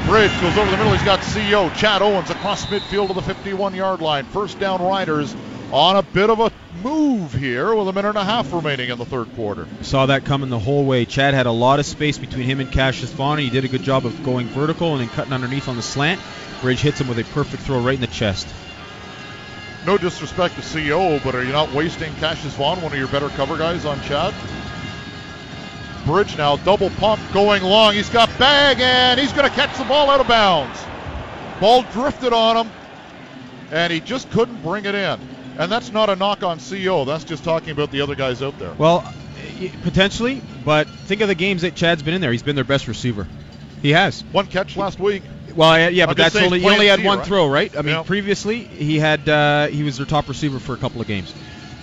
Bridge 0.07 0.31
goes 0.39 0.57
over 0.57 0.71
the 0.71 0.77
middle. 0.77 0.93
He's 0.93 1.03
got 1.03 1.19
CO. 1.19 1.69
Chad 1.71 2.01
Owens 2.01 2.29
across 2.29 2.65
midfield 2.67 3.09
to 3.09 3.13
the 3.13 3.21
51 3.21 3.75
yard 3.75 3.99
line. 3.99 4.23
First 4.23 4.57
down 4.57 4.81
Riders 4.81 5.35
on 5.73 5.97
a 5.97 6.01
bit 6.01 6.29
of 6.29 6.39
a 6.39 6.49
move 6.81 7.33
here 7.33 7.75
with 7.75 7.89
a 7.89 7.91
minute 7.91 8.09
and 8.09 8.17
a 8.17 8.23
half 8.23 8.53
remaining 8.53 8.89
in 8.89 8.97
the 8.97 9.03
third 9.03 9.27
quarter. 9.35 9.67
Saw 9.81 10.05
that 10.05 10.23
coming 10.23 10.49
the 10.49 10.59
whole 10.59 10.85
way. 10.85 11.03
Chad 11.03 11.33
had 11.33 11.45
a 11.45 11.51
lot 11.51 11.79
of 11.79 11.85
space 11.85 12.17
between 12.17 12.45
him 12.45 12.61
and 12.61 12.71
Cassius 12.71 13.11
Vaughn. 13.11 13.37
He 13.37 13.49
did 13.49 13.65
a 13.65 13.67
good 13.67 13.83
job 13.83 14.05
of 14.05 14.23
going 14.23 14.47
vertical 14.47 14.93
and 14.93 15.01
then 15.01 15.09
cutting 15.09 15.33
underneath 15.33 15.67
on 15.67 15.75
the 15.75 15.81
slant. 15.81 16.21
Bridge 16.61 16.79
hits 16.79 17.01
him 17.01 17.09
with 17.09 17.19
a 17.19 17.25
perfect 17.25 17.63
throw 17.63 17.81
right 17.81 17.95
in 17.95 18.01
the 18.01 18.07
chest. 18.07 18.47
No 19.85 19.97
disrespect 19.97 20.55
to 20.55 20.61
CO, 20.61 21.19
but 21.21 21.35
are 21.35 21.43
you 21.43 21.51
not 21.51 21.73
wasting 21.73 22.13
Cassius 22.15 22.53
Vaughn, 22.55 22.81
one 22.81 22.93
of 22.93 22.97
your 22.97 23.09
better 23.09 23.27
cover 23.29 23.57
guys, 23.57 23.83
on 23.83 24.01
Chad? 24.03 24.33
Bridge 26.07 26.37
now, 26.37 26.55
double 26.55 26.89
pump 26.91 27.21
going 27.33 27.61
long. 27.63 27.93
He's 27.93 28.09
got 28.09 28.29
Bagg 28.39 28.79
and 28.79 29.19
he's 29.19 29.33
going 29.33 29.47
to 29.47 29.53
catch 29.53 29.77
the 29.77 29.83
ball 29.83 30.09
out 30.09 30.21
of 30.21 30.27
bounds. 30.27 30.81
Ball 31.59 31.83
drifted 31.91 32.33
on 32.33 32.65
him 32.65 32.71
and 33.71 33.91
he 33.91 33.99
just 33.99 34.31
couldn't 34.31 34.63
bring 34.63 34.85
it 34.85 34.95
in. 34.95 35.19
And 35.59 35.71
that's 35.71 35.91
not 35.91 36.09
a 36.09 36.15
knock 36.15 36.43
on 36.43 36.59
CO. 36.59 37.03
That's 37.03 37.23
just 37.23 37.43
talking 37.43 37.71
about 37.71 37.91
the 37.91 38.01
other 38.01 38.15
guys 38.15 38.41
out 38.41 38.57
there. 38.57 38.73
Well, 38.73 39.03
potentially, 39.83 40.41
but 40.63 40.87
think 40.87 41.21
of 41.21 41.27
the 41.27 41.35
games 41.35 41.63
that 41.63 41.75
Chad's 41.75 42.03
been 42.03 42.13
in 42.13 42.21
there. 42.21 42.31
He's 42.31 42.43
been 42.43 42.55
their 42.55 42.63
best 42.63 42.87
receiver. 42.87 43.27
He 43.81 43.91
has. 43.91 44.21
One 44.31 44.47
catch 44.47 44.77
last 44.77 44.99
week. 44.99 45.23
Well, 45.55 45.89
yeah, 45.91 46.05
but 46.05 46.17
that's 46.17 46.35
only 46.35 46.59
he 46.59 46.69
only 46.69 46.87
had 46.87 47.03
one 47.03 47.19
right? 47.19 47.27
throw, 47.27 47.47
right? 47.47 47.75
I 47.75 47.81
mean, 47.81 47.95
Yeah. 47.95 48.03
previously 48.03 48.59
he 48.59 48.99
had 48.99 49.27
uh, 49.27 49.67
he 49.67 49.83
was 49.83 49.97
their 49.97 50.05
top 50.05 50.29
receiver 50.29 50.59
for 50.59 50.73
a 50.73 50.77
couple 50.77 51.01
of 51.01 51.07
games. 51.07 51.33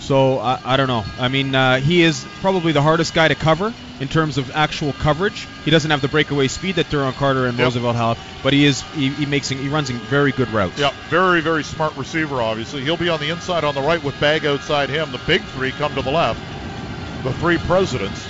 So 0.04 0.38
I, 0.38 0.60
I 0.64 0.76
don't 0.76 0.88
know. 0.88 1.02
I 1.18 1.28
mean, 1.28 1.54
uh, 1.54 1.78
he 1.78 2.02
is 2.02 2.26
probably 2.40 2.72
the 2.72 2.82
hardest 2.82 3.14
guy 3.14 3.28
to 3.28 3.34
cover 3.34 3.72
in 4.00 4.08
terms 4.08 4.36
of 4.36 4.50
actual 4.54 4.92
coverage. 4.92 5.46
He 5.64 5.70
doesn't 5.70 5.90
have 5.90 6.02
the 6.02 6.08
breakaway 6.08 6.48
speed 6.48 6.74
that 6.76 6.86
Duron 6.86 7.14
Carter 7.14 7.46
and 7.46 7.56
Yep. 7.56 7.64
Roosevelt 7.64 7.96
have, 7.96 8.18
but 8.42 8.52
he 8.52 8.66
is 8.66 8.82
he, 8.92 9.08
he 9.08 9.24
makes 9.24 9.48
he 9.48 9.68
runs 9.68 9.88
in 9.88 9.96
very 9.96 10.32
good 10.32 10.50
routes. 10.50 10.78
Yeah, 10.78 10.92
very, 11.08 11.40
very 11.40 11.64
smart 11.64 11.96
receiver, 11.96 12.42
obviously. 12.42 12.82
He'll 12.82 12.98
be 12.98 13.08
on 13.08 13.18
the 13.18 13.30
inside 13.30 13.64
on 13.64 13.74
the 13.74 13.80
right 13.80 14.02
with 14.02 14.18
Bagg 14.20 14.44
outside 14.44 14.90
him. 14.90 15.10
The 15.10 15.20
big 15.26 15.42
three 15.42 15.70
come 15.72 15.94
to 15.94 16.02
the 16.02 16.10
left. 16.10 16.40
The 17.24 17.32
three 17.34 17.56
presidents 17.56 18.28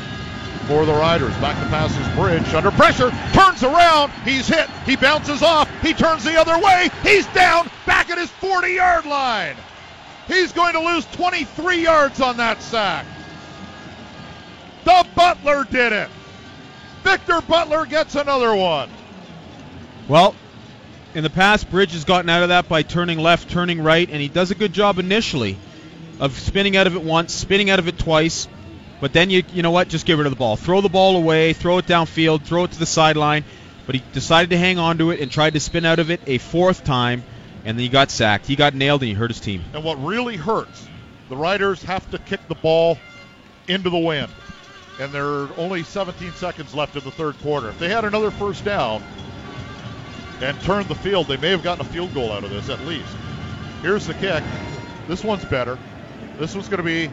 for 0.68 0.86
the 0.86 0.92
Riders. 0.92 1.34
Back 1.38 1.60
to 1.60 1.68
passes 1.70 2.06
Bridge. 2.14 2.54
Under 2.54 2.70
pressure. 2.70 3.10
Turns 3.32 3.64
around. 3.64 4.12
He's 4.24 4.46
hit. 4.46 4.70
He 4.86 4.94
bounces 4.94 5.42
off. 5.42 5.68
He 5.82 5.92
turns 5.92 6.22
the 6.22 6.38
other 6.38 6.56
way. 6.58 6.88
He's 7.02 7.26
down. 7.28 7.68
Back 7.84 8.10
at 8.10 8.18
his 8.18 8.30
40 8.30 8.68
yard 8.72 9.06
line. 9.06 9.56
He's 10.28 10.52
going 10.52 10.72
to 10.72 10.80
lose 10.80 11.04
23 11.06 11.82
yards 11.82 12.20
on 12.20 12.38
that 12.38 12.62
sack. 12.62 13.06
The 14.84 15.06
Butler 15.14 15.64
did 15.70 15.92
it. 15.92 16.08
Victor 17.02 17.40
Butler 17.42 17.86
gets 17.86 18.14
another 18.14 18.54
one. 18.54 18.90
Well, 20.08 20.34
in 21.14 21.22
the 21.22 21.30
past, 21.30 21.70
Bridge 21.70 21.92
has 21.92 22.04
gotten 22.04 22.28
out 22.28 22.42
of 22.42 22.48
that 22.48 22.68
by 22.68 22.82
turning 22.82 23.18
left, 23.18 23.50
turning 23.50 23.80
right, 23.80 24.08
and 24.08 24.20
he 24.20 24.28
does 24.28 24.50
a 24.50 24.54
good 24.54 24.72
job 24.72 24.98
initially 24.98 25.56
of 26.20 26.38
spinning 26.38 26.76
out 26.76 26.86
of 26.86 26.96
it 26.96 27.02
once, 27.02 27.32
spinning 27.32 27.70
out 27.70 27.78
of 27.78 27.88
it 27.88 27.98
twice. 27.98 28.48
But 29.00 29.12
then 29.12 29.30
you 29.30 29.42
you 29.52 29.62
know 29.62 29.70
what? 29.70 29.88
Just 29.88 30.06
get 30.06 30.16
rid 30.16 30.26
of 30.26 30.32
the 30.32 30.36
ball. 30.36 30.56
Throw 30.56 30.80
the 30.80 30.88
ball 30.88 31.16
away, 31.16 31.52
throw 31.52 31.78
it 31.78 31.86
downfield, 31.86 32.42
throw 32.42 32.64
it 32.64 32.72
to 32.72 32.78
the 32.78 32.86
sideline. 32.86 33.44
But 33.86 33.96
he 33.96 34.02
decided 34.12 34.50
to 34.50 34.58
hang 34.58 34.78
on 34.78 34.98
to 34.98 35.10
it 35.10 35.20
and 35.20 35.30
tried 35.30 35.54
to 35.54 35.60
spin 35.60 35.84
out 35.84 35.98
of 35.98 36.10
it 36.10 36.20
a 36.26 36.38
fourth 36.38 36.84
time, 36.84 37.22
and 37.64 37.78
then 37.78 37.82
he 37.82 37.88
got 37.88 38.10
sacked. 38.10 38.46
He 38.46 38.56
got 38.56 38.74
nailed 38.74 39.02
and 39.02 39.08
he 39.08 39.14
hurt 39.14 39.30
his 39.30 39.40
team. 39.40 39.64
And 39.72 39.82
what 39.82 40.02
really 40.04 40.36
hurts, 40.36 40.86
the 41.28 41.36
Riders 41.36 41.82
have 41.82 42.08
to 42.10 42.18
kick 42.18 42.46
the 42.48 42.54
ball 42.54 42.98
into 43.68 43.90
the 43.90 43.98
wind. 43.98 44.30
And 45.00 45.12
there 45.12 45.26
are 45.26 45.48
only 45.56 45.82
17 45.82 46.32
seconds 46.32 46.74
left 46.74 46.94
in 46.94 47.02
the 47.02 47.10
third 47.10 47.36
quarter. 47.40 47.70
If 47.70 47.78
they 47.78 47.88
had 47.88 48.04
another 48.04 48.30
first 48.30 48.64
down 48.64 49.02
and 50.40 50.60
turned 50.60 50.88
the 50.88 50.94
field, 50.94 51.26
they 51.26 51.36
may 51.36 51.50
have 51.50 51.62
gotten 51.62 51.84
a 51.84 51.88
field 51.88 52.14
goal 52.14 52.30
out 52.30 52.44
of 52.44 52.50
this 52.50 52.68
at 52.68 52.80
least. 52.82 53.16
Here's 53.82 54.06
the 54.06 54.14
kick. 54.14 54.44
This 55.08 55.24
one's 55.24 55.44
better. 55.46 55.78
This 56.38 56.54
one's 56.54 56.68
going 56.68 56.78
to 56.78 56.84
be 56.84 57.10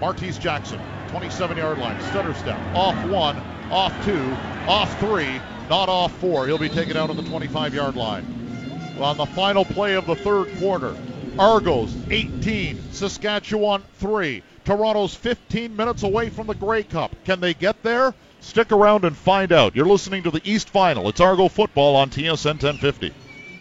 Martese 0.00 0.40
Jackson, 0.40 0.80
27 1.08 1.56
yard 1.56 1.78
line. 1.78 2.00
Stutter 2.02 2.34
step. 2.34 2.58
Off 2.74 2.96
one, 3.08 3.38
off 3.70 4.04
two, 4.04 4.36
off 4.68 4.98
three, 5.00 5.40
not 5.70 5.88
off 5.88 6.12
four. 6.18 6.46
He'll 6.46 6.58
be 6.58 6.68
taken 6.68 6.96
out 6.96 7.10
on 7.10 7.16
the 7.16 7.22
25 7.22 7.74
yard 7.74 7.96
line. 7.96 8.43
On 9.00 9.16
the 9.16 9.26
final 9.26 9.64
play 9.64 9.94
of 9.94 10.06
the 10.06 10.14
third 10.14 10.56
quarter, 10.58 10.96
Argos 11.38 11.94
18, 12.10 12.92
Saskatchewan 12.92 13.82
3. 13.98 14.42
Toronto's 14.64 15.14
15 15.14 15.74
minutes 15.76 16.04
away 16.04 16.30
from 16.30 16.46
the 16.46 16.54
Grey 16.54 16.84
Cup. 16.84 17.14
Can 17.24 17.40
they 17.40 17.54
get 17.54 17.82
there? 17.82 18.14
Stick 18.40 18.72
around 18.72 19.04
and 19.04 19.16
find 19.16 19.52
out. 19.52 19.74
You're 19.74 19.86
listening 19.86 20.22
to 20.22 20.30
the 20.30 20.40
East 20.44 20.70
Final. 20.70 21.08
It's 21.08 21.20
Argo 21.20 21.48
football 21.48 21.96
on 21.96 22.10
TSN 22.10 22.62
1050. 22.62 23.12